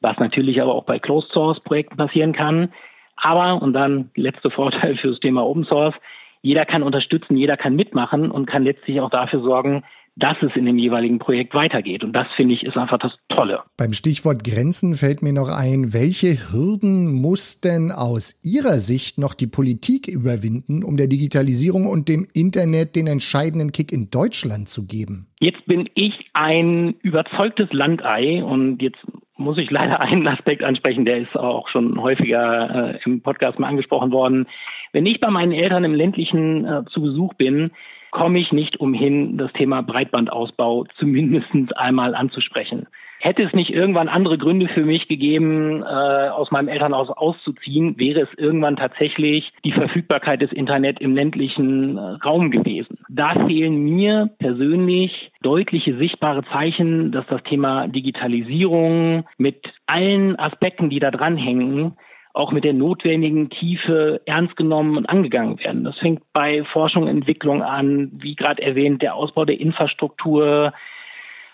was 0.00 0.16
natürlich 0.18 0.62
aber 0.62 0.74
auch 0.74 0.84
bei 0.84 0.98
Closed 0.98 1.30
Source 1.32 1.60
Projekten 1.60 1.96
passieren 1.96 2.32
kann. 2.32 2.72
Aber, 3.16 3.60
und 3.60 3.72
dann 3.72 4.10
letzte 4.14 4.50
Vorteil 4.52 4.96
für 4.96 5.08
das 5.08 5.20
Thema 5.20 5.44
Open 5.44 5.64
Source, 5.64 5.94
jeder 6.40 6.64
kann 6.64 6.84
unterstützen, 6.84 7.36
jeder 7.36 7.56
kann 7.56 7.74
mitmachen 7.74 8.30
und 8.30 8.46
kann 8.46 8.62
letztlich 8.62 9.00
auch 9.00 9.10
dafür 9.10 9.40
sorgen, 9.40 9.82
dass 10.18 10.36
es 10.42 10.54
in 10.56 10.66
dem 10.66 10.78
jeweiligen 10.78 11.18
Projekt 11.18 11.54
weitergeht. 11.54 12.02
Und 12.02 12.12
das 12.12 12.26
finde 12.36 12.54
ich 12.54 12.64
ist 12.64 12.76
einfach 12.76 12.98
das 12.98 13.12
Tolle. 13.28 13.62
Beim 13.76 13.92
Stichwort 13.92 14.42
Grenzen 14.42 14.94
fällt 14.94 15.22
mir 15.22 15.32
noch 15.32 15.48
ein, 15.48 15.92
welche 15.94 16.52
Hürden 16.52 17.12
muss 17.12 17.60
denn 17.60 17.92
aus 17.92 18.38
Ihrer 18.42 18.80
Sicht 18.80 19.18
noch 19.18 19.34
die 19.34 19.46
Politik 19.46 20.08
überwinden, 20.08 20.82
um 20.82 20.96
der 20.96 21.06
Digitalisierung 21.06 21.86
und 21.86 22.08
dem 22.08 22.26
Internet 22.32 22.96
den 22.96 23.06
entscheidenden 23.06 23.72
Kick 23.72 23.92
in 23.92 24.10
Deutschland 24.10 24.68
zu 24.68 24.86
geben? 24.86 25.27
Jetzt 25.40 25.64
bin 25.66 25.88
ich 25.94 26.30
ein 26.34 26.94
überzeugtes 27.02 27.72
Landei 27.72 28.42
und 28.42 28.82
jetzt 28.82 28.98
muss 29.36 29.58
ich 29.58 29.70
leider 29.70 30.00
einen 30.02 30.26
Aspekt 30.28 30.62
ansprechen, 30.62 31.04
der 31.04 31.18
ist 31.18 31.36
auch 31.36 31.68
schon 31.68 32.00
häufiger 32.00 32.94
äh, 32.94 32.98
im 33.04 33.22
Podcast 33.22 33.58
mal 33.58 33.68
angesprochen 33.68 34.12
worden. 34.12 34.46
Wenn 34.92 35.06
ich 35.06 35.20
bei 35.20 35.30
meinen 35.30 35.52
Eltern 35.52 35.84
im 35.84 35.94
ländlichen 35.94 36.64
äh, 36.64 36.84
zu 36.86 37.02
Besuch 37.02 37.34
bin, 37.34 37.70
komme 38.10 38.38
ich 38.40 38.52
nicht 38.52 38.80
umhin, 38.80 39.36
das 39.36 39.52
Thema 39.52 39.82
Breitbandausbau 39.82 40.86
zumindest 40.98 41.76
einmal 41.76 42.14
anzusprechen. 42.14 42.86
Hätte 43.20 43.42
es 43.44 43.52
nicht 43.52 43.70
irgendwann 43.70 44.08
andere 44.08 44.38
Gründe 44.38 44.68
für 44.68 44.84
mich 44.84 45.08
gegeben, 45.08 45.82
äh, 45.82 45.84
aus 45.84 46.50
meinem 46.52 46.68
Elternhaus 46.68 47.10
auszuziehen, 47.10 47.98
wäre 47.98 48.20
es 48.20 48.28
irgendwann 48.38 48.76
tatsächlich 48.76 49.52
die 49.64 49.72
Verfügbarkeit 49.72 50.40
des 50.40 50.52
Internet 50.52 51.00
im 51.00 51.16
ländlichen 51.16 51.96
äh, 51.96 52.00
Raum 52.24 52.52
gewesen. 52.52 52.98
Da 53.08 53.34
fehlen 53.46 53.82
mir 53.82 54.30
persönlich 54.38 55.32
deutliche 55.42 55.96
sichtbare 55.96 56.44
Zeichen, 56.52 57.10
dass 57.10 57.26
das 57.26 57.42
Thema 57.42 57.88
Digitalisierung 57.88 59.24
mit 59.36 59.66
allen 59.86 60.38
Aspekten, 60.38 60.88
die 60.88 61.00
da 61.00 61.10
dranhängen, 61.10 61.96
auch 62.34 62.52
mit 62.52 62.62
der 62.62 62.72
notwendigen 62.72 63.50
Tiefe 63.50 64.20
ernst 64.26 64.56
genommen 64.56 64.96
und 64.96 65.06
angegangen 65.06 65.58
werden. 65.58 65.82
Das 65.82 65.98
fängt 65.98 66.22
bei 66.32 66.62
Forschung 66.72 67.04
und 67.04 67.08
Entwicklung 67.08 67.62
an, 67.62 68.12
wie 68.12 68.36
gerade 68.36 68.62
erwähnt, 68.62 69.02
der 69.02 69.16
Ausbau 69.16 69.44
der 69.44 69.58
Infrastruktur, 69.58 70.72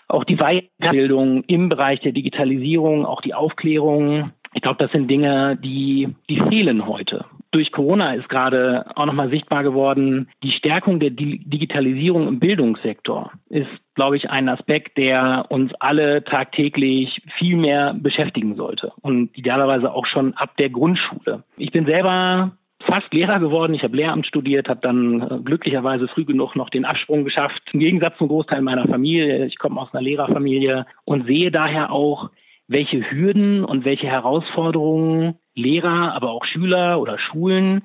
auch 0.07 0.23
die 0.23 0.37
Weiterbildung 0.37 1.43
im 1.43 1.69
Bereich 1.69 1.99
der 2.01 2.11
Digitalisierung, 2.11 3.05
auch 3.05 3.21
die 3.21 3.33
Aufklärung. 3.33 4.31
Ich 4.53 4.61
glaube, 4.61 4.77
das 4.79 4.91
sind 4.91 5.09
Dinge, 5.09 5.57
die, 5.57 6.15
die 6.29 6.39
fehlen 6.39 6.87
heute. 6.87 7.25
Durch 7.51 7.71
Corona 7.71 8.13
ist 8.13 8.27
gerade 8.27 8.85
auch 8.95 9.05
nochmal 9.05 9.29
sichtbar 9.29 9.63
geworden, 9.63 10.29
die 10.43 10.51
Stärkung 10.51 10.99
der 10.99 11.11
Digitalisierung 11.11 12.27
im 12.27 12.39
Bildungssektor 12.39 13.31
ist, 13.49 13.69
glaube 13.95 14.17
ich, 14.17 14.29
ein 14.29 14.49
Aspekt, 14.49 14.97
der 14.97 15.45
uns 15.49 15.73
alle 15.79 16.23
tagtäglich 16.23 17.21
viel 17.37 17.55
mehr 17.55 17.93
beschäftigen 17.93 18.55
sollte 18.55 18.91
und 19.01 19.37
idealerweise 19.37 19.93
auch 19.93 20.05
schon 20.05 20.33
ab 20.33 20.57
der 20.57 20.69
Grundschule. 20.69 21.43
Ich 21.55 21.71
bin 21.71 21.85
selber 21.85 22.57
fast 22.81 23.13
Lehrer 23.13 23.39
geworden. 23.39 23.73
Ich 23.73 23.83
habe 23.83 23.95
Lehramt 23.95 24.27
studiert, 24.27 24.69
habe 24.69 24.81
dann 24.81 25.21
äh, 25.21 25.39
glücklicherweise 25.43 26.07
früh 26.07 26.25
genug 26.25 26.55
noch 26.55 26.69
den 26.69 26.85
Absprung 26.85 27.23
geschafft. 27.23 27.61
Im 27.73 27.79
Gegensatz 27.79 28.17
zum 28.17 28.27
Großteil 28.27 28.61
meiner 28.61 28.87
Familie. 28.87 29.45
Ich 29.45 29.57
komme 29.57 29.79
aus 29.79 29.93
einer 29.93 30.03
Lehrerfamilie 30.03 30.85
und 31.05 31.25
sehe 31.25 31.51
daher 31.51 31.91
auch, 31.91 32.29
welche 32.67 33.09
Hürden 33.11 33.63
und 33.63 33.85
welche 33.85 34.07
Herausforderungen 34.07 35.35
Lehrer, 35.53 36.13
aber 36.13 36.31
auch 36.31 36.45
Schüler 36.45 36.99
oder 36.99 37.19
Schulen 37.19 37.83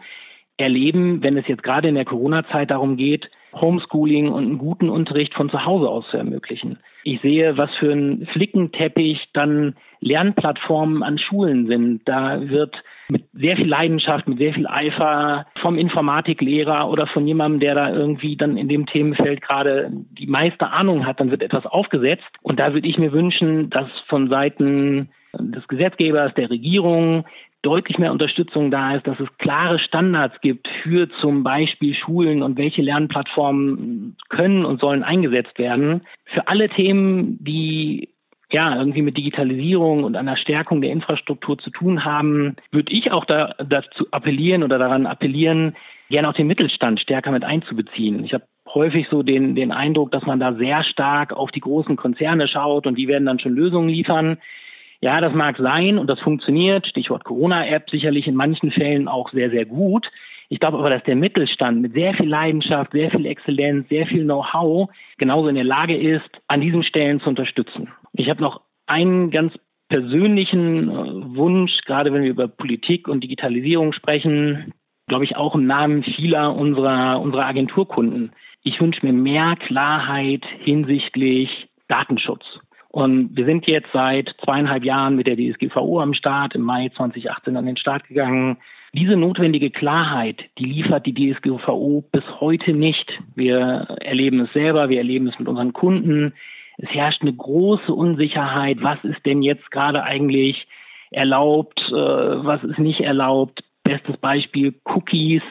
erleben, 0.56 1.23
wenn 1.23 1.37
es 1.37 1.47
jetzt 1.49 1.62
gerade 1.62 1.88
in 1.88 1.94
der 1.94 2.04
Corona-Zeit 2.04 2.70
darum 2.70 2.97
geht, 2.97 3.30
Homeschooling 3.54 4.28
und 4.28 4.44
einen 4.44 4.59
guten 4.59 4.88
Unterricht 4.88 5.35
von 5.35 5.50
zu 5.50 5.64
Hause 5.64 5.88
aus 5.88 6.04
zu 6.11 6.16
ermöglichen. 6.16 6.78
Ich 7.04 7.20
sehe, 7.20 7.56
was 7.56 7.70
für 7.76 7.92
ein 7.92 8.28
Flickenteppich 8.32 9.28
dann 9.32 9.76
Lernplattformen 10.00 11.02
an 11.02 11.18
Schulen 11.18 11.66
sind. 11.66 12.02
Da 12.06 12.49
wird 12.49 12.75
mit 13.11 13.25
sehr 13.33 13.57
viel 13.57 13.69
Leidenschaft, 13.69 14.29
mit 14.29 14.38
sehr 14.38 14.55
viel 14.55 14.67
Eifer 14.67 15.47
vom 15.61 15.76
Informatiklehrer 15.76 16.88
oder 16.88 17.07
von 17.07 17.26
jemandem, 17.26 17.61
der 17.61 17.75
da 17.75 17.93
irgendwie 17.93 18.37
dann 18.37 18.57
in 18.57 18.69
dem 18.69 18.87
Themenfeld 18.87 19.43
gerade 19.43 19.90
die 19.93 20.26
meiste 20.26 20.71
Ahnung 20.71 21.07
hat, 21.07 21.21
dann 21.21 21.31
wird 21.31 21.43
etwas 21.43 21.67
aufgesetzt. 21.67 22.31
Und 22.43 22.61
da 22.61 22.73
würde 22.75 22.88
ich 22.88 22.99
mir 22.99 23.12
wünschen, 23.12 23.71
dass 23.71 23.88
von 24.09 24.31
Seiten 24.31 25.11
des 25.38 25.67
Gesetzgebers, 25.69 26.35
der 26.35 26.50
Regierung, 26.50 27.25
deutlich 27.62 27.99
mehr 27.99 28.12
Unterstützung 28.12 28.71
da 28.71 28.97
ist, 28.97 29.07
dass 29.07 29.21
es 29.21 29.29
klare 29.38 29.79
Standards 29.79 30.40
gibt 30.40 30.67
für 30.83 31.09
zum 31.21 31.43
Beispiel 31.43 31.95
Schulen 31.95 32.43
und 32.43 32.57
welche 32.57 32.83
Lernplattformen 32.83 34.17
können 34.31 34.64
und 34.64 34.81
sollen 34.81 35.02
eingesetzt 35.02 35.59
werden. 35.59 36.02
Für 36.25 36.49
alle 36.49 36.69
Themen, 36.71 37.37
die 37.45 38.09
ja, 38.52 38.76
irgendwie 38.76 39.02
mit 39.02 39.16
Digitalisierung 39.16 40.04
und 40.04 40.16
einer 40.16 40.37
Stärkung 40.37 40.80
der 40.80 40.90
Infrastruktur 40.90 41.59
zu 41.59 41.71
tun 41.71 42.04
haben, 42.04 42.57
würde 42.73 42.92
ich 42.92 43.12
auch 43.12 43.25
da, 43.25 43.54
dazu 43.59 44.07
appellieren 44.11 44.62
oder 44.62 44.78
daran 44.78 45.07
appellieren, 45.07 45.76
gerne 46.09 46.28
auch 46.28 46.35
den 46.35 46.49
Mittelstand 46.49 47.00
stärker 47.00 47.30
mit 47.30 47.45
einzubeziehen. 47.45 48.25
Ich 48.25 48.35
habe 48.35 48.45
häufig 48.75 49.07
so 49.11 49.23
den, 49.23 49.54
den 49.54 49.73
Eindruck, 49.73 50.11
dass 50.11 50.25
man 50.25 50.40
da 50.40 50.54
sehr 50.54 50.85
stark 50.85 51.33
auf 51.33 51.50
die 51.50 51.61
großen 51.61 51.97
Konzerne 51.97 52.49
schaut 52.49 52.87
und 52.87 52.97
die 52.97 53.09
werden 53.09 53.26
dann 53.26 53.38
schon 53.38 53.54
Lösungen 53.54 53.88
liefern. 53.88 54.38
Ja, 55.00 55.21
das 55.21 55.33
mag 55.33 55.57
sein 55.59 55.99
und 55.99 56.11
das 56.11 56.21
funktioniert. 56.21 56.87
Stichwort 56.87 57.25
Corona-App 57.25 57.88
sicherlich 57.88 58.26
in 58.26 58.35
manchen 58.35 58.71
Fällen 58.71 59.09
auch 59.09 59.30
sehr, 59.30 59.50
sehr 59.50 59.64
gut. 59.64 60.07
Ich 60.50 60.59
glaube 60.59 60.78
aber, 60.78 60.90
dass 60.90 61.04
der 61.04 61.16
Mittelstand 61.16 61.80
mit 61.80 61.95
sehr 61.95 62.12
viel 62.14 62.28
Leidenschaft, 62.28 62.92
sehr 62.92 63.11
viel 63.11 63.25
Exzellenz, 63.25 63.88
sehr 63.88 64.07
viel 64.07 64.25
Know-how 64.25 64.90
genauso 65.16 65.49
in 65.49 65.54
der 65.54 65.64
Lage 65.64 65.97
ist, 65.97 66.28
an 66.49 66.61
diesen 66.61 66.83
Stellen 66.83 67.21
zu 67.21 67.28
unterstützen. 67.28 67.88
Ich 68.12 68.29
habe 68.29 68.43
noch 68.43 68.62
einen 68.87 69.31
ganz 69.31 69.52
persönlichen 69.88 70.88
äh, 70.88 71.37
Wunsch, 71.37 71.73
gerade 71.85 72.12
wenn 72.12 72.23
wir 72.23 72.31
über 72.31 72.49
Politik 72.49 73.09
und 73.09 73.23
Digitalisierung 73.23 73.93
sprechen, 73.93 74.73
glaube 75.09 75.25
ich 75.25 75.37
auch 75.37 75.55
im 75.55 75.67
Namen 75.67 76.05
vieler 76.05 76.55
unserer, 76.55 77.21
unserer 77.21 77.47
Agenturkunden. 77.47 78.33
Ich 78.62 78.81
wünsche 78.81 79.05
mir 79.05 79.12
mehr 79.12 79.57
Klarheit 79.57 80.45
hinsichtlich 80.61 81.69
Datenschutz. 81.88 82.45
Und 82.88 83.37
wir 83.37 83.47
sind 83.47 83.71
jetzt 83.71 83.88
seit 83.93 84.35
zweieinhalb 84.45 84.85
Jahren 84.85 85.17
mit 85.17 85.26
der 85.26 85.37
DSGVO 85.37 86.00
am 86.00 86.14
Start, 86.14 86.55
im 86.55 86.62
Mai 86.62 86.90
2018 86.97 87.57
an 87.57 87.67
den 87.67 87.76
Start 87.76 88.07
gegangen. 88.09 88.59
Diese 88.93 89.17
notwendige 89.17 89.71
Klarheit, 89.71 90.40
die 90.59 90.64
liefert 90.64 91.07
die 91.07 91.14
DSGVO 91.14 92.05
bis 92.11 92.25
heute 92.40 92.73
nicht. 92.73 93.21
Wir 93.37 93.87
erleben 94.00 94.40
es 94.40 94.52
selber, 94.52 94.88
wir 94.88 94.99
erleben 94.99 95.29
es 95.29 95.38
mit 95.38 95.47
unseren 95.47 95.73
Kunden. 95.73 96.35
Es 96.82 96.88
herrscht 96.90 97.22
eine 97.22 97.34
große 97.34 97.92
Unsicherheit. 97.92 98.78
Was 98.80 99.02
ist 99.04 99.25
denn 99.26 99.42
jetzt 99.42 99.70
gerade 99.70 100.02
eigentlich 100.02 100.66
erlaubt? 101.10 101.80
Äh, 101.88 101.94
was 101.94 102.62
ist 102.64 102.78
nicht 102.78 103.00
erlaubt? 103.00 103.62
Bestes 103.84 104.16
Beispiel 104.16 104.75
Cookies. 104.84 105.42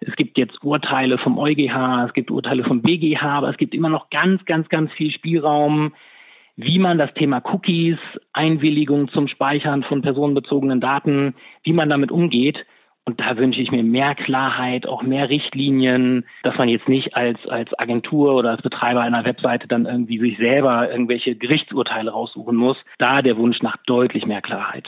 Es 0.00 0.14
gibt 0.14 0.38
jetzt 0.38 0.62
Urteile 0.62 1.18
vom 1.18 1.38
EuGH, 1.38 2.06
es 2.06 2.12
gibt 2.12 2.30
Urteile 2.30 2.62
vom 2.64 2.82
BGH, 2.82 3.38
aber 3.38 3.48
es 3.48 3.56
gibt 3.56 3.74
immer 3.74 3.88
noch 3.88 4.10
ganz, 4.10 4.44
ganz, 4.44 4.68
ganz 4.68 4.92
viel 4.92 5.10
Spielraum 5.10 5.92
wie 6.60 6.80
man 6.80 6.98
das 6.98 7.14
Thema 7.14 7.40
Cookies, 7.52 7.98
Einwilligung 8.32 9.08
zum 9.10 9.28
Speichern 9.28 9.84
von 9.84 10.02
personenbezogenen 10.02 10.80
Daten, 10.80 11.36
wie 11.62 11.72
man 11.72 11.88
damit 11.88 12.10
umgeht. 12.10 12.58
Und 13.08 13.20
da 13.20 13.38
wünsche 13.38 13.62
ich 13.62 13.70
mir 13.70 13.82
mehr 13.82 14.14
Klarheit, 14.14 14.86
auch 14.86 15.02
mehr 15.02 15.30
Richtlinien, 15.30 16.26
dass 16.42 16.58
man 16.58 16.68
jetzt 16.68 16.90
nicht 16.90 17.16
als, 17.16 17.38
als 17.48 17.70
Agentur 17.78 18.34
oder 18.34 18.50
als 18.50 18.60
Betreiber 18.60 19.00
einer 19.00 19.24
Webseite 19.24 19.66
dann 19.66 19.86
irgendwie 19.86 20.18
sich 20.18 20.36
selber 20.36 20.90
irgendwelche 20.90 21.34
Gerichtsurteile 21.34 22.10
raussuchen 22.10 22.54
muss. 22.54 22.76
Da 22.98 23.22
der 23.22 23.38
Wunsch 23.38 23.62
nach 23.62 23.78
deutlich 23.86 24.26
mehr 24.26 24.42
Klarheit. 24.42 24.86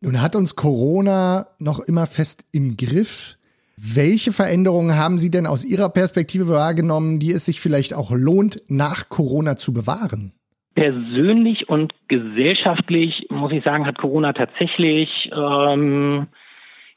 Nun 0.00 0.22
hat 0.22 0.36
uns 0.36 0.54
Corona 0.54 1.48
noch 1.58 1.80
immer 1.80 2.06
fest 2.06 2.44
im 2.52 2.76
Griff. 2.76 3.36
Welche 3.76 4.30
Veränderungen 4.30 4.94
haben 4.94 5.18
Sie 5.18 5.32
denn 5.32 5.48
aus 5.48 5.64
Ihrer 5.64 5.88
Perspektive 5.88 6.50
wahrgenommen, 6.50 7.18
die 7.18 7.32
es 7.32 7.46
sich 7.46 7.60
vielleicht 7.60 7.94
auch 7.94 8.12
lohnt, 8.12 8.58
nach 8.68 9.08
Corona 9.08 9.56
zu 9.56 9.74
bewahren? 9.74 10.34
persönlich 10.74 11.68
und 11.68 11.92
gesellschaftlich, 12.08 13.26
muss 13.28 13.52
ich 13.52 13.64
sagen, 13.64 13.86
hat 13.86 13.98
Corona 13.98 14.32
tatsächlich 14.32 15.10
ähm, 15.30 16.28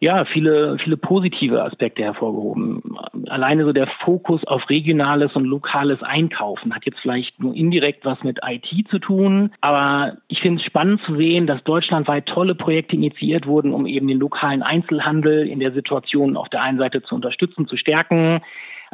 ja 0.04 0.26
viele, 0.26 0.78
viele 0.84 0.98
positive 0.98 1.64
Aspekte 1.64 2.04
hervorgehoben. 2.04 2.84
Alleine 3.30 3.64
so 3.64 3.72
der 3.72 3.88
Fokus 4.04 4.44
auf 4.46 4.70
regionales 4.70 5.34
und 5.34 5.46
lokales 5.46 6.04
Einkaufen 6.04 6.76
hat 6.76 6.86
jetzt 6.86 7.00
vielleicht 7.00 7.40
nur 7.40 7.56
indirekt 7.56 8.04
was 8.04 8.22
mit 8.22 8.40
IT 8.46 8.68
zu 8.90 9.00
tun, 9.00 9.54
aber 9.62 10.18
ich 10.28 10.42
finde 10.42 10.60
es 10.60 10.66
spannend 10.66 11.00
zu 11.06 11.16
sehen, 11.16 11.48
dass 11.48 11.64
deutschlandweit 11.64 12.26
tolle 12.26 12.54
Projekte 12.54 12.98
initiiert 12.98 13.48
wurden, 13.48 13.74
um 13.74 13.86
eben 13.86 14.10
den 14.10 14.20
lokalen 14.20 14.62
Einzelhandel 14.62 15.48
in 15.48 15.62
der 15.62 15.72
Situation 15.72 16.36
auf 16.36 16.50
der 16.50 16.62
einen 16.62 16.80
Seite 16.80 17.02
zu 17.02 17.16
unterstützen, 17.16 17.70
zu 17.70 17.78
stärken 17.78 18.42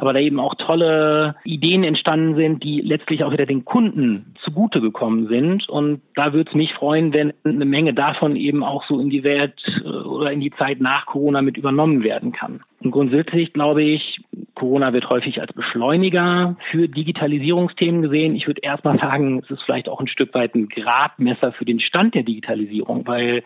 aber 0.00 0.12
da 0.12 0.20
eben 0.20 0.40
auch 0.40 0.54
tolle 0.54 1.36
Ideen 1.44 1.84
entstanden 1.84 2.34
sind, 2.34 2.64
die 2.64 2.80
letztlich 2.80 3.22
auch 3.24 3.32
wieder 3.32 3.46
den 3.46 3.64
Kunden 3.64 4.34
zugute 4.42 4.80
gekommen 4.80 5.28
sind. 5.28 5.68
Und 5.68 6.00
da 6.14 6.32
würde 6.32 6.50
es 6.50 6.56
mich 6.56 6.72
freuen, 6.74 7.12
wenn 7.12 7.32
eine 7.44 7.64
Menge 7.64 7.94
davon 7.94 8.36
eben 8.36 8.64
auch 8.64 8.84
so 8.86 8.98
in 8.98 9.10
die 9.10 9.24
Welt 9.24 9.60
äh, 9.84 9.88
oder 9.88 10.32
in 10.32 10.40
die 10.40 10.52
Zeit 10.52 10.80
nach 10.80 11.06
Corona 11.06 11.42
mit 11.42 11.56
übernommen 11.56 12.02
werden 12.02 12.32
kann. 12.32 12.62
Und 12.82 12.92
grundsätzlich 12.92 13.52
glaube 13.52 13.82
ich, 13.82 14.20
Corona 14.54 14.92
wird 14.92 15.08
häufig 15.10 15.40
als 15.40 15.52
Beschleuniger 15.52 16.56
für 16.70 16.88
Digitalisierungsthemen 16.88 18.02
gesehen. 18.02 18.34
Ich 18.36 18.46
würde 18.46 18.62
erstmal 18.62 18.98
sagen, 18.98 19.40
es 19.42 19.50
ist 19.50 19.62
vielleicht 19.62 19.88
auch 19.88 20.00
ein 20.00 20.08
Stück 20.08 20.34
weit 20.34 20.54
ein 20.54 20.68
Gradmesser 20.68 21.52
für 21.52 21.64
den 21.64 21.80
Stand 21.80 22.14
der 22.14 22.22
Digitalisierung, 22.22 23.06
weil 23.06 23.42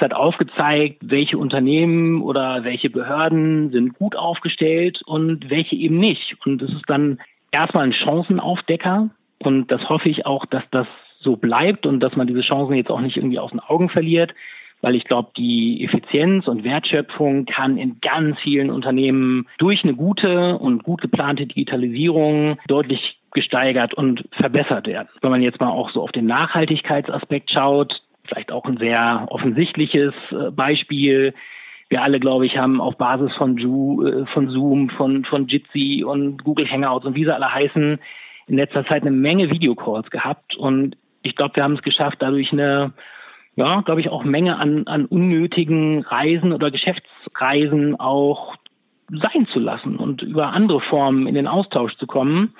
es 0.00 0.04
hat 0.04 0.14
aufgezeigt, 0.14 0.98
welche 1.02 1.36
Unternehmen 1.36 2.22
oder 2.22 2.64
welche 2.64 2.88
Behörden 2.88 3.70
sind 3.70 3.98
gut 3.98 4.16
aufgestellt 4.16 5.02
und 5.04 5.50
welche 5.50 5.76
eben 5.76 5.98
nicht. 5.98 6.36
Und 6.46 6.62
es 6.62 6.72
ist 6.72 6.88
dann 6.88 7.20
erstmal 7.52 7.84
ein 7.84 7.92
Chancenaufdecker. 7.92 9.10
Und 9.42 9.70
das 9.70 9.88
hoffe 9.88 10.08
ich 10.08 10.24
auch, 10.24 10.46
dass 10.46 10.62
das 10.70 10.86
so 11.20 11.36
bleibt 11.36 11.84
und 11.84 12.00
dass 12.00 12.16
man 12.16 12.26
diese 12.26 12.40
Chancen 12.40 12.74
jetzt 12.74 12.90
auch 12.90 13.00
nicht 13.00 13.18
irgendwie 13.18 13.38
aus 13.38 13.50
den 13.50 13.60
Augen 13.60 13.90
verliert. 13.90 14.32
Weil 14.80 14.94
ich 14.94 15.04
glaube, 15.04 15.32
die 15.36 15.84
Effizienz 15.84 16.48
und 16.48 16.64
Wertschöpfung 16.64 17.44
kann 17.44 17.76
in 17.76 17.98
ganz 18.00 18.40
vielen 18.40 18.70
Unternehmen 18.70 19.46
durch 19.58 19.84
eine 19.84 19.94
gute 19.94 20.56
und 20.56 20.82
gut 20.82 21.02
geplante 21.02 21.46
Digitalisierung 21.46 22.58
deutlich 22.66 23.18
gesteigert 23.32 23.92
und 23.92 24.24
verbessert 24.32 24.86
werden. 24.86 25.08
Wenn 25.20 25.30
man 25.30 25.42
jetzt 25.42 25.60
mal 25.60 25.68
auch 25.68 25.90
so 25.90 26.02
auf 26.02 26.12
den 26.12 26.24
Nachhaltigkeitsaspekt 26.24 27.50
schaut, 27.50 28.00
vielleicht 28.24 28.52
auch 28.52 28.64
ein 28.64 28.78
sehr 28.78 29.26
offensichtliches 29.30 30.14
äh, 30.30 30.50
Beispiel. 30.50 31.34
wir 31.88 32.02
alle, 32.02 32.20
glaube 32.20 32.46
ich, 32.46 32.56
haben 32.56 32.80
auf 32.80 32.96
Basis 32.96 33.34
von, 33.36 33.56
Ju, 33.56 34.06
äh, 34.06 34.26
von 34.26 34.48
Zoom, 34.48 34.90
von, 34.90 35.24
von 35.24 35.48
Jitsi 35.48 36.04
und 36.04 36.44
Google 36.44 36.70
Hangouts 36.70 37.06
und 37.06 37.14
wie 37.14 37.24
sie 37.24 37.34
alle 37.34 37.52
heißen, 37.52 37.98
in 38.46 38.56
letzter 38.56 38.84
Zeit 38.86 39.02
eine 39.02 39.10
Menge 39.10 39.50
Videocalls 39.50 40.10
gehabt. 40.10 40.56
Und 40.56 40.96
ich 41.22 41.36
glaube, 41.36 41.56
wir 41.56 41.64
haben 41.64 41.76
es 41.76 41.82
geschafft, 41.82 42.18
dadurch 42.20 42.52
eine, 42.52 42.92
ja, 43.56 43.80
glaube 43.82 44.00
ich, 44.00 44.08
auch 44.08 44.24
Menge 44.24 44.58
an, 44.58 44.86
an 44.86 45.06
unnötigen 45.06 46.02
Reisen 46.02 46.52
oder 46.52 46.70
Geschäftsreisen 46.70 47.98
auch 47.98 48.56
sein 49.08 49.46
zu 49.52 49.58
lassen 49.58 49.96
und 49.96 50.22
über 50.22 50.52
andere 50.52 50.80
Formen 50.80 51.26
in 51.26 51.34
den 51.34 51.48
Austausch 51.48 51.96
zu 51.96 52.06
kommen. 52.06 52.54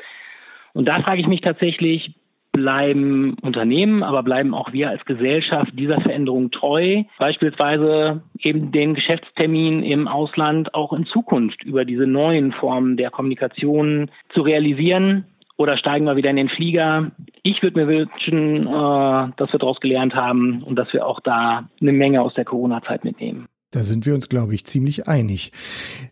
Und 0.73 0.89
da 0.89 1.01
frage 1.01 1.21
ich 1.21 1.27
mich 1.27 1.41
tatsächlich, 1.41 2.15
bleiben 2.53 3.37
Unternehmen, 3.43 4.03
aber 4.03 4.23
bleiben 4.23 4.55
auch 4.55 4.73
wir 4.73 4.91
als 4.91 5.05
Gesellschaft 5.05 5.73
dieser 5.75 6.01
Veränderung 6.01 6.51
treu, 6.51 7.05
beispielsweise 7.19 8.23
eben 8.39 8.73
den 8.73 8.95
Geschäftstermin 8.95 9.83
im 9.83 10.09
Ausland 10.09 10.75
auch 10.75 10.93
in 10.93 11.07
Zukunft 11.07 11.63
über 11.63 11.85
diese 11.85 12.07
neuen 12.07 12.53
Formen 12.53 12.97
der 12.97 13.11
Kommunikation 13.11 14.11
zu 14.35 14.43
realisieren. 14.43 15.27
Oder 15.57 15.77
steigen 15.77 16.07
wir 16.07 16.17
wieder 16.17 16.31
in 16.31 16.37
den 16.37 16.49
Flieger? 16.49 17.13
Ich 17.43 17.63
würde 17.63 17.85
mir 17.85 17.89
wünschen, 17.89 18.67
äh, 18.67 19.33
dass 19.37 19.53
wir 19.53 19.59
daraus 19.59 19.79
gelernt 19.81 20.15
haben 20.15 20.63
und 20.63 20.77
dass 20.77 20.91
wir 20.93 21.07
auch 21.07 21.21
da 21.21 21.69
eine 21.81 21.93
Menge 21.93 22.23
aus 22.23 22.33
der 22.35 22.47
Corona-Zeit 22.47 23.05
mitnehmen. 23.05 23.47
Da 23.71 23.81
sind 23.81 24.05
wir 24.05 24.15
uns, 24.15 24.29
glaube 24.29 24.55
ich, 24.55 24.65
ziemlich 24.65 25.07
einig. 25.07 25.53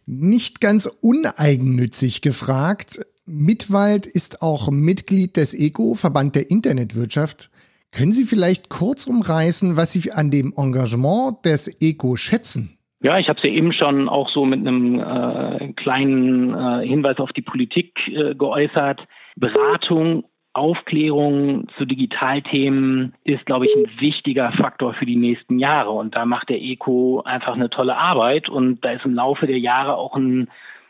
Nicht 0.06 0.60
ganz 0.60 0.86
uneigennützig 0.86 2.20
gefragt. 2.20 3.00
Mittwald 3.28 4.06
ist 4.06 4.42
auch 4.42 4.70
Mitglied 4.70 5.36
des 5.36 5.54
ECO, 5.54 5.94
Verband 5.94 6.34
der 6.34 6.50
Internetwirtschaft. 6.50 7.50
Können 7.92 8.12
Sie 8.12 8.24
vielleicht 8.24 8.68
kurz 8.68 9.06
umreißen, 9.06 9.76
was 9.76 9.92
Sie 9.92 10.12
an 10.12 10.30
dem 10.30 10.52
Engagement 10.56 11.44
des 11.44 11.68
ECO 11.80 12.16
schätzen? 12.16 12.78
Ja, 13.00 13.18
ich 13.18 13.28
habe 13.28 13.38
es 13.38 13.46
ja 13.46 13.52
eben 13.52 13.72
schon 13.72 14.08
auch 14.08 14.28
so 14.30 14.44
mit 14.44 14.60
einem 14.60 14.98
äh, 14.98 15.72
kleinen 15.74 16.54
äh, 16.54 16.86
Hinweis 16.86 17.18
auf 17.18 17.32
die 17.32 17.42
Politik 17.42 17.94
äh, 18.08 18.34
geäußert. 18.34 19.06
Beratung 19.36 20.24
Aufklärung 20.52 21.68
zu 21.78 21.84
Digitalthemen 21.84 23.14
ist, 23.22 23.46
glaube 23.46 23.66
ich, 23.66 23.76
ein 23.76 24.00
wichtiger 24.00 24.50
Faktor 24.52 24.94
für 24.94 25.06
die 25.06 25.16
nächsten 25.16 25.60
Jahre. 25.60 25.90
Und 25.90 26.16
da 26.16 26.24
macht 26.24 26.48
der 26.48 26.60
ECO 26.60 27.22
einfach 27.24 27.54
eine 27.54 27.70
tolle 27.70 27.96
Arbeit. 27.96 28.48
Und 28.48 28.84
da 28.84 28.90
ist 28.90 29.04
im 29.04 29.14
Laufe 29.14 29.46
der 29.46 29.58
Jahre 29.58 29.96
auch 29.96 30.16
ein, 30.16 30.48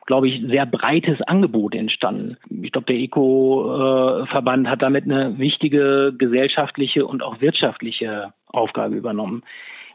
glaube 0.09 0.27
ich, 0.27 0.43
sehr 0.49 0.65
breites 0.65 1.21
Angebot 1.21 1.75
entstanden. 1.75 2.38
Ich 2.62 2.73
glaube, 2.73 2.87
der 2.87 2.97
ECO-Verband 2.97 4.67
hat 4.67 4.83
damit 4.83 5.05
eine 5.05 5.38
wichtige 5.38 6.15
gesellschaftliche 6.17 7.07
und 7.07 7.23
auch 7.23 7.43
wirtschaftliche 7.43 8.33
Aufgabe 8.47 8.97
übernommen. 8.97 9.43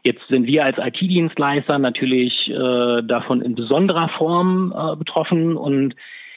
Jetzt 0.04 0.22
sind 0.28 0.46
wir 0.46 0.64
als 0.64 0.78
IT-Dienstleister 0.78 1.80
natürlich 1.80 2.48
äh, 2.48 3.02
davon 3.02 3.42
in 3.42 3.56
besonderer 3.56 4.08
Form 4.16 4.72
äh, 4.72 4.96
betroffen 4.96 5.56
und 5.56 5.96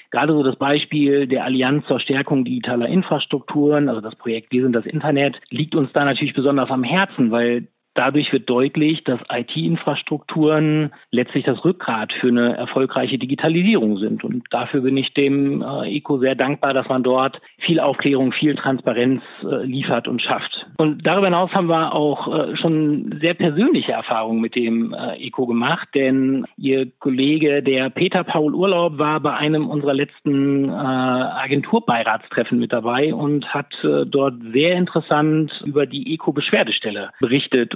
Gerade 0.09 0.31
so 0.31 0.41
das 0.41 0.55
Beispiel 0.55 1.27
der 1.27 1.43
Allianz 1.43 1.85
zur 1.85 1.99
Stärkung 1.99 2.45
digitaler 2.45 2.87
Infrastrukturen, 2.87 3.89
also 3.89 3.99
das 3.99 4.15
Projekt 4.15 4.53
Wir 4.53 4.63
sind 4.63 4.71
das 4.71 4.85
Internet, 4.85 5.37
liegt 5.49 5.75
uns 5.75 5.91
da 5.91 6.05
natürlich 6.05 6.33
besonders 6.33 6.69
am 6.69 6.85
Herzen, 6.85 7.29
weil 7.29 7.67
Dadurch 7.97 8.31
wird 8.31 8.47
deutlich, 8.47 9.03
dass 9.05 9.19
IT-Infrastrukturen 9.27 10.91
letztlich 11.09 11.45
das 11.45 11.65
Rückgrat 11.65 12.13
für 12.13 12.27
eine 12.27 12.55
erfolgreiche 12.55 13.17
Digitalisierung 13.17 13.97
sind. 13.97 14.23
Und 14.23 14.43
dafür 14.51 14.81
bin 14.81 14.95
ich 14.97 15.15
dem 15.15 15.63
äh, 15.63 15.97
ECO 15.97 16.19
sehr 16.19 16.35
dankbar, 16.35 16.75
dass 16.75 16.87
man 16.89 17.01
dort 17.01 17.41
viel 17.57 17.79
Aufklärung, 17.79 18.33
viel 18.33 18.53
Transparenz 18.53 19.23
äh, 19.41 19.65
liefert 19.65 20.07
und 20.07 20.21
schafft. 20.21 20.67
Und 20.77 21.07
darüber 21.07 21.25
hinaus 21.25 21.51
haben 21.53 21.69
wir 21.69 21.95
auch 21.95 22.27
äh, 22.27 22.55
schon 22.57 23.17
sehr 23.19 23.33
persönliche 23.33 23.93
Erfahrungen 23.93 24.41
mit 24.41 24.55
dem 24.55 24.93
äh, 24.93 25.15
ECO 25.25 25.47
gemacht, 25.47 25.89
denn 25.95 26.45
Ihr 26.55 26.91
Kollege, 26.99 27.63
der 27.63 27.89
Peter 27.89 28.23
Paul 28.23 28.53
Urlaub, 28.53 28.99
war 28.99 29.19
bei 29.21 29.33
einem 29.33 29.67
unserer 29.67 29.95
letzten 29.95 30.69
äh, 30.69 30.71
Agenturbeiratstreffen 30.71 32.59
mit 32.59 32.71
dabei 32.71 33.11
und 33.11 33.51
hat 33.55 33.73
äh, 33.83 34.05
dort 34.05 34.35
sehr 34.53 34.75
interessant 34.75 35.51
über 35.65 35.87
die 35.87 36.13
ECO-Beschwerdestelle 36.13 37.09
berichtet 37.19 37.73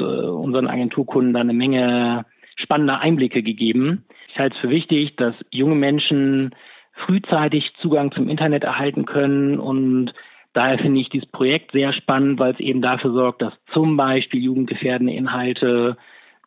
äh, 0.00 0.04
unseren 0.04 0.66
Agenturkunden 0.66 1.34
da 1.34 1.40
eine 1.40 1.52
Menge 1.52 2.24
spannender 2.56 3.00
Einblicke 3.00 3.42
gegeben. 3.42 4.04
Ich 4.28 4.38
halte 4.38 4.54
es 4.54 4.60
für 4.60 4.70
wichtig, 4.70 5.16
dass 5.16 5.34
junge 5.50 5.74
Menschen 5.74 6.54
frühzeitig 7.06 7.72
Zugang 7.80 8.12
zum 8.12 8.28
Internet 8.28 8.64
erhalten 8.64 9.04
können 9.04 9.58
und 9.58 10.12
daher 10.52 10.78
finde 10.78 11.00
ich 11.00 11.08
dieses 11.08 11.28
Projekt 11.30 11.72
sehr 11.72 11.92
spannend, 11.92 12.38
weil 12.38 12.52
es 12.52 12.60
eben 12.60 12.82
dafür 12.82 13.12
sorgt, 13.12 13.42
dass 13.42 13.54
zum 13.72 13.96
Beispiel 13.96 14.42
jugendgefährdende 14.42 15.12
Inhalte 15.12 15.96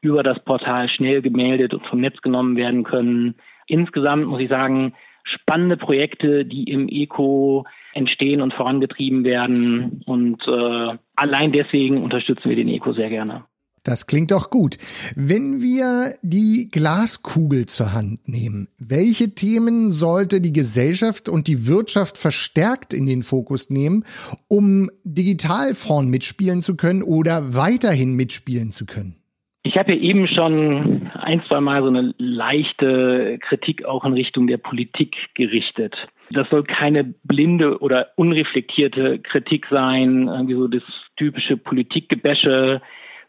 über 0.02 0.24
das 0.24 0.40
Portal 0.44 0.88
schnell 0.90 1.22
gemeldet 1.22 1.74
und 1.74 1.86
vom 1.88 2.00
Netz 2.00 2.22
genommen 2.22 2.56
werden 2.58 2.84
können. 2.84 3.36
Insgesamt 3.68 4.28
muss 4.28 4.42
ich 4.42 4.50
sagen, 4.50 4.94
spannende 5.24 5.78
Projekte, 5.78 6.46
die 6.46 6.66
im 6.66 6.88
Eco 6.88 7.66
entstehen 7.96 8.42
und 8.42 8.54
vorangetrieben 8.54 9.24
werden. 9.24 10.04
Und 10.06 10.42
äh, 10.48 10.98
allein 11.16 11.52
deswegen 11.52 12.04
unterstützen 12.04 12.50
wir 12.50 12.56
den 12.56 12.68
Eco 12.68 12.94
sehr 12.94 13.10
gerne. 13.10 13.46
Das 13.84 14.08
klingt 14.08 14.32
doch 14.32 14.50
gut. 14.50 14.78
Wenn 15.16 15.62
wir 15.62 16.16
die 16.24 16.70
Glaskugel 16.72 17.68
zur 17.68 17.94
Hand 17.94 18.28
nehmen, 18.28 18.68
welche 18.80 19.36
Themen 19.36 19.92
sollte 19.92 20.42
die 20.42 20.54
Gesellschaft 20.54 21.30
und 21.30 21.48
die 21.48 21.68
Wirtschaft 21.68 22.18
verstärkt 22.18 22.94
in 22.94 23.06
den 23.06 23.22
Fokus 23.22 23.70
nehmen, 23.70 24.04
um 24.48 24.90
digital 25.04 25.76
vorn 25.76 26.10
mitspielen 26.10 26.64
zu 26.64 26.76
können 26.76 27.04
oder 27.04 27.56
weiterhin 27.56 28.16
mitspielen 28.16 28.72
zu 28.72 28.88
können? 28.88 29.18
Ich 29.66 29.78
habe 29.80 29.94
ja 29.94 30.00
eben 30.00 30.28
schon 30.28 31.10
ein, 31.16 31.42
zwei 31.50 31.60
Mal 31.60 31.82
so 31.82 31.88
eine 31.88 32.14
leichte 32.20 33.40
Kritik 33.40 33.84
auch 33.84 34.06
in 34.06 34.14
Richtung 34.14 34.46
der 34.46 34.58
Politik 34.58 35.16
gerichtet. 35.34 35.96
Das 36.30 36.48
soll 36.52 36.64
keine 36.64 37.04
blinde 37.24 37.80
oder 37.80 38.10
unreflektierte 38.16 39.18
Kritik 39.18 39.66
sein, 39.72 40.30
wie 40.48 40.54
so 40.54 40.68
das 40.68 40.84
typische 41.18 41.58
Politikgebäsche, 41.58 42.80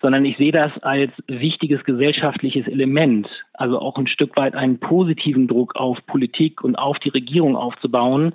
sondern 0.02 0.26
ich 0.26 0.36
sehe 0.36 0.52
das 0.52 0.76
als 0.82 1.10
wichtiges 1.26 1.82
gesellschaftliches 1.84 2.68
Element, 2.68 3.26
also 3.54 3.78
auch 3.78 3.96
ein 3.96 4.06
Stück 4.06 4.36
weit 4.36 4.54
einen 4.54 4.78
positiven 4.78 5.48
Druck 5.48 5.74
auf 5.74 6.04
Politik 6.06 6.62
und 6.62 6.76
auf 6.76 6.98
die 6.98 7.08
Regierung 7.08 7.56
aufzubauen, 7.56 8.34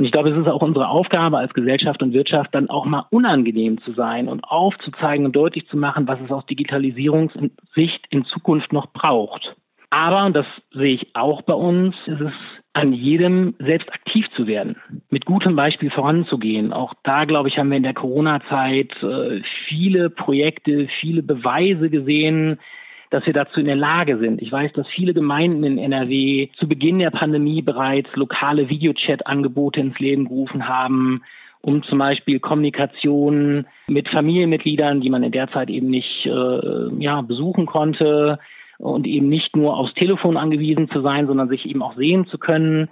und 0.00 0.06
ich 0.06 0.12
glaube, 0.12 0.30
es 0.30 0.38
ist 0.38 0.48
auch 0.48 0.62
unsere 0.62 0.88
Aufgabe 0.88 1.36
als 1.36 1.52
Gesellschaft 1.52 2.02
und 2.02 2.14
Wirtschaft, 2.14 2.54
dann 2.54 2.70
auch 2.70 2.86
mal 2.86 3.04
unangenehm 3.10 3.82
zu 3.82 3.92
sein 3.92 4.28
und 4.28 4.42
aufzuzeigen 4.44 5.26
und 5.26 5.36
deutlich 5.36 5.68
zu 5.68 5.76
machen, 5.76 6.08
was 6.08 6.18
es 6.24 6.30
aus 6.30 6.46
Digitalisierungssicht 6.46 8.06
in 8.08 8.24
Zukunft 8.24 8.72
noch 8.72 8.94
braucht. 8.94 9.54
Aber, 9.90 10.24
und 10.24 10.34
das 10.34 10.46
sehe 10.72 10.94
ich 10.94 11.14
auch 11.14 11.42
bei 11.42 11.52
uns, 11.52 11.94
ist 12.06 12.22
es 12.22 12.32
an 12.72 12.94
jedem 12.94 13.56
selbst 13.58 13.92
aktiv 13.92 14.24
zu 14.34 14.46
werden, 14.46 14.76
mit 15.10 15.26
gutem 15.26 15.54
Beispiel 15.54 15.90
voranzugehen. 15.90 16.72
Auch 16.72 16.94
da, 17.02 17.26
glaube 17.26 17.50
ich, 17.50 17.58
haben 17.58 17.68
wir 17.68 17.76
in 17.76 17.82
der 17.82 17.92
Corona-Zeit 17.92 19.02
äh, 19.02 19.42
viele 19.68 20.08
Projekte, 20.08 20.88
viele 20.98 21.22
Beweise 21.22 21.90
gesehen, 21.90 22.58
dass 23.10 23.26
wir 23.26 23.32
dazu 23.32 23.60
in 23.60 23.66
der 23.66 23.76
Lage 23.76 24.18
sind. 24.18 24.40
Ich 24.40 24.50
weiß, 24.50 24.72
dass 24.72 24.86
viele 24.88 25.12
Gemeinden 25.12 25.64
in 25.64 25.78
NRW 25.78 26.48
zu 26.56 26.68
Beginn 26.68 27.00
der 27.00 27.10
Pandemie 27.10 27.60
bereits 27.60 28.08
lokale 28.14 28.68
Videochat-Angebote 28.68 29.80
ins 29.80 29.98
Leben 29.98 30.28
gerufen 30.28 30.68
haben, 30.68 31.22
um 31.60 31.82
zum 31.82 31.98
Beispiel 31.98 32.38
Kommunikation 32.38 33.66
mit 33.88 34.08
Familienmitgliedern, 34.08 35.00
die 35.00 35.10
man 35.10 35.24
in 35.24 35.32
der 35.32 35.50
Zeit 35.50 35.68
eben 35.70 35.88
nicht 35.88 36.24
äh, 36.24 36.94
ja, 36.98 37.20
besuchen 37.20 37.66
konnte 37.66 38.38
und 38.78 39.06
eben 39.06 39.28
nicht 39.28 39.56
nur 39.56 39.76
aufs 39.76 39.92
Telefon 39.94 40.36
angewiesen 40.36 40.88
zu 40.88 41.02
sein, 41.02 41.26
sondern 41.26 41.48
sich 41.48 41.66
eben 41.66 41.82
auch 41.82 41.96
sehen 41.96 42.26
zu 42.28 42.38
können. 42.38 42.88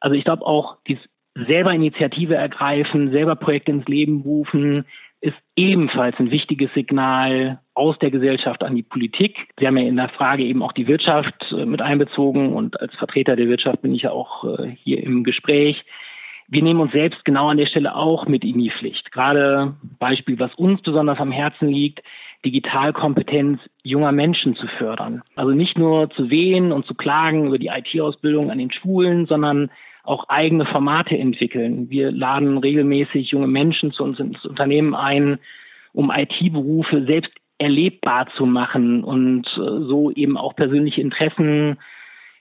Also 0.00 0.16
ich 0.16 0.24
glaube 0.24 0.44
auch, 0.44 0.76
dieses 0.86 1.04
selber 1.34 1.72
Initiative 1.72 2.34
ergreifen, 2.34 3.12
selber 3.12 3.36
Projekte 3.36 3.70
ins 3.70 3.86
Leben 3.86 4.22
rufen, 4.22 4.84
ist 5.20 5.36
ebenfalls 5.54 6.18
ein 6.18 6.30
wichtiges 6.30 6.72
Signal 6.74 7.60
aus 7.74 7.98
der 7.98 8.10
Gesellschaft 8.10 8.62
an 8.62 8.74
die 8.74 8.82
Politik. 8.82 9.48
Sie 9.58 9.66
haben 9.66 9.76
ja 9.76 9.86
in 9.86 9.96
der 9.96 10.08
Frage 10.08 10.44
eben 10.44 10.62
auch 10.62 10.72
die 10.72 10.86
Wirtschaft 10.86 11.34
äh, 11.52 11.66
mit 11.66 11.82
einbezogen 11.82 12.54
und 12.54 12.80
als 12.80 12.94
Vertreter 12.94 13.36
der 13.36 13.48
Wirtschaft 13.48 13.82
bin 13.82 13.94
ich 13.94 14.02
ja 14.02 14.12
auch 14.12 14.44
äh, 14.44 14.74
hier 14.82 15.02
im 15.02 15.24
Gespräch. 15.24 15.84
Wir 16.48 16.62
nehmen 16.62 16.80
uns 16.80 16.92
selbst 16.92 17.24
genau 17.24 17.48
an 17.48 17.58
der 17.58 17.66
Stelle 17.66 17.94
auch 17.94 18.26
mit 18.26 18.44
in 18.44 18.58
die 18.58 18.70
Pflicht. 18.70 19.12
Gerade 19.12 19.76
Beispiel, 19.98 20.38
was 20.38 20.54
uns 20.54 20.82
besonders 20.82 21.20
am 21.20 21.30
Herzen 21.30 21.68
liegt, 21.68 22.02
Digitalkompetenz 22.44 23.60
junger 23.82 24.12
Menschen 24.12 24.56
zu 24.56 24.66
fördern. 24.66 25.22
Also 25.36 25.52
nicht 25.52 25.78
nur 25.78 26.10
zu 26.10 26.30
wehen 26.30 26.72
und 26.72 26.86
zu 26.86 26.94
klagen 26.94 27.46
über 27.46 27.58
die 27.58 27.68
IT-Ausbildung 27.68 28.50
an 28.50 28.58
den 28.58 28.72
Schulen, 28.72 29.26
sondern 29.26 29.70
auch 30.02 30.28
eigene 30.28 30.64
Formate 30.64 31.16
entwickeln. 31.16 31.90
Wir 31.90 32.10
laden 32.10 32.58
regelmäßig 32.58 33.30
junge 33.30 33.46
Menschen 33.46 33.92
zu 33.92 34.02
uns 34.02 34.18
ins 34.18 34.44
Unternehmen 34.44 34.94
ein, 34.94 35.38
um 35.92 36.10
IT-Berufe 36.10 37.04
selbst 37.04 37.32
erlebbar 37.58 38.28
zu 38.36 38.46
machen 38.46 39.04
und 39.04 39.46
äh, 39.58 39.84
so 39.86 40.10
eben 40.10 40.38
auch 40.38 40.56
persönliche 40.56 41.02
Interessen 41.02 41.76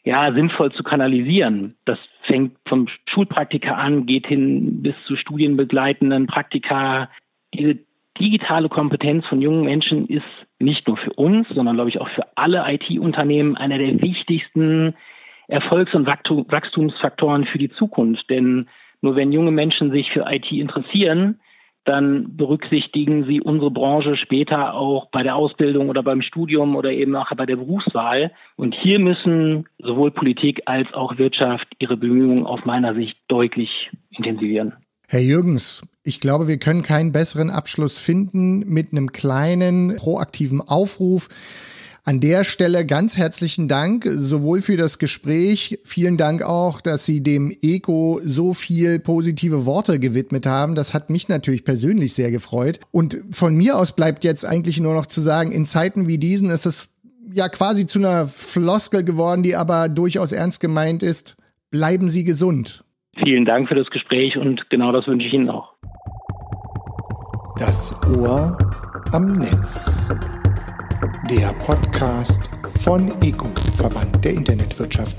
ja 0.06 0.32
sinnvoll 0.34 0.72
zu 0.72 0.82
kanalisieren. 0.82 1.76
Das 1.84 2.00
fängt 2.24 2.56
vom 2.68 2.88
Schulpraktiker 3.06 3.78
an, 3.78 4.06
geht 4.06 4.28
hin 4.28 4.82
bis 4.82 4.96
zu 5.06 5.18
studienbegleitenden 5.18 6.28
Praktika. 6.28 7.10
Diese 7.54 7.80
digitale 8.20 8.70
Kompetenz 8.70 9.26
von 9.28 9.42
jungen 9.42 9.64
Menschen 9.64 10.08
ist 10.08 10.24
nicht 10.60 10.88
nur 10.88 10.98
für 10.98 11.14
uns, 11.14 11.48
sondern 11.50 11.76
glaube 11.76 11.90
ich 11.90 12.02
auch 12.02 12.10
für 12.10 12.26
alle 12.36 12.64
IT-Unternehmen 12.68 13.56
einer 13.56 13.78
der 13.78 14.02
wichtigsten 14.02 14.96
Erfolgs- 15.48 15.96
und 15.96 16.06
Wachstumsfaktoren 16.06 17.46
für 17.46 17.58
die 17.58 17.72
Zukunft. 17.72 18.30
Denn 18.30 18.68
nur 19.02 19.16
wenn 19.16 19.32
junge 19.32 19.52
Menschen 19.52 19.92
sich 19.92 20.12
für 20.12 20.26
IT 20.30 20.52
interessieren, 20.52 21.40
dann 21.86 22.36
berücksichtigen 22.38 23.26
sie 23.26 23.42
unsere 23.42 23.72
Branche 23.72 24.16
später 24.16 24.76
auch 24.76 25.10
bei 25.10 25.24
der 25.24 25.36
Ausbildung 25.36 25.90
oder 25.90 26.04
beim 26.04 26.22
Studium 26.22 26.76
oder 26.76 26.92
eben 26.92 27.16
auch 27.16 27.32
bei 27.36 27.46
der 27.46 27.56
Berufswahl. 27.56 28.32
Und 28.58 28.76
hier 28.76 29.00
müssen 29.00 29.68
sowohl 29.80 30.12
Politik 30.12 30.62
als 30.66 30.94
auch 30.94 31.18
Wirtschaft 31.18 31.68
ihre 31.80 31.98
Bemühungen 31.98 32.46
aus 32.46 32.64
meiner 32.66 32.94
Sicht 32.94 33.18
deutlich 33.28 33.90
intensivieren. 34.12 34.74
Herr 35.12 35.22
Jürgens, 35.22 35.82
ich 36.04 36.20
glaube, 36.20 36.48
wir 36.48 36.60
können 36.60 36.84
keinen 36.84 37.12
besseren 37.12 37.50
Abschluss 37.50 37.98
finden 37.98 38.60
mit 38.60 38.92
einem 38.92 39.12
kleinen 39.12 39.96
proaktiven 39.96 40.62
Aufruf. 40.62 41.30
An 42.04 42.20
der 42.20 42.44
Stelle 42.44 42.86
ganz 42.86 43.18
herzlichen 43.18 43.68
Dank, 43.68 44.08
sowohl 44.08 44.62
für 44.62 44.78
das 44.78 45.00
Gespräch, 45.00 45.80
vielen 45.84 46.18
Dank 46.18 46.44
auch, 46.44 46.80
dass 46.80 47.06
Sie 47.06 47.22
dem 47.22 47.52
Eco 47.64 48.22
so 48.24 48.54
viel 48.54 49.00
positive 49.00 49.66
Worte 49.66 49.98
gewidmet 49.98 50.46
haben. 50.46 50.76
Das 50.76 50.94
hat 50.94 51.10
mich 51.10 51.28
natürlich 51.28 51.66
persönlich 51.66 52.14
sehr 52.14 52.30
gefreut. 52.30 52.80
Und 52.92 53.18
von 53.32 53.56
mir 53.56 53.80
aus 53.80 53.96
bleibt 53.96 54.24
jetzt 54.24 54.46
eigentlich 54.46 54.80
nur 54.80 54.94
noch 54.94 55.08
zu 55.08 55.22
sagen, 55.22 55.52
in 55.52 55.66
Zeiten 55.66 56.08
wie 56.08 56.20
diesen 56.20 56.52
ist 56.52 56.68
es 56.68 56.90
ja 57.32 57.50
quasi 57.50 57.88
zu 57.88 57.98
einer 57.98 58.28
Floskel 58.28 59.04
geworden, 59.04 59.42
die 59.42 59.56
aber 59.56 59.90
durchaus 59.90 60.34
ernst 60.34 60.60
gemeint 60.60 61.02
ist. 61.02 61.36
Bleiben 61.72 62.10
Sie 62.10 62.24
gesund. 62.24 62.84
Vielen 63.18 63.46
Dank 63.46 63.68
für 63.68 63.76
das 63.76 63.90
Gespräch 63.90 64.38
und 64.38 64.70
genau 64.70 64.92
das 64.92 65.08
wünsche 65.08 65.28
ich 65.28 65.34
Ihnen 65.34 65.50
auch. 65.50 65.74
Das 67.58 67.94
Ohr 68.18 68.58
am 69.12 69.34
Netz. 69.34 70.10
Der 71.30 71.54
Podcast 71.66 72.50
von 72.80 73.12
EGU, 73.22 73.48
Verband 73.76 74.24
der 74.24 74.34
Internetwirtschaft. 74.34 75.18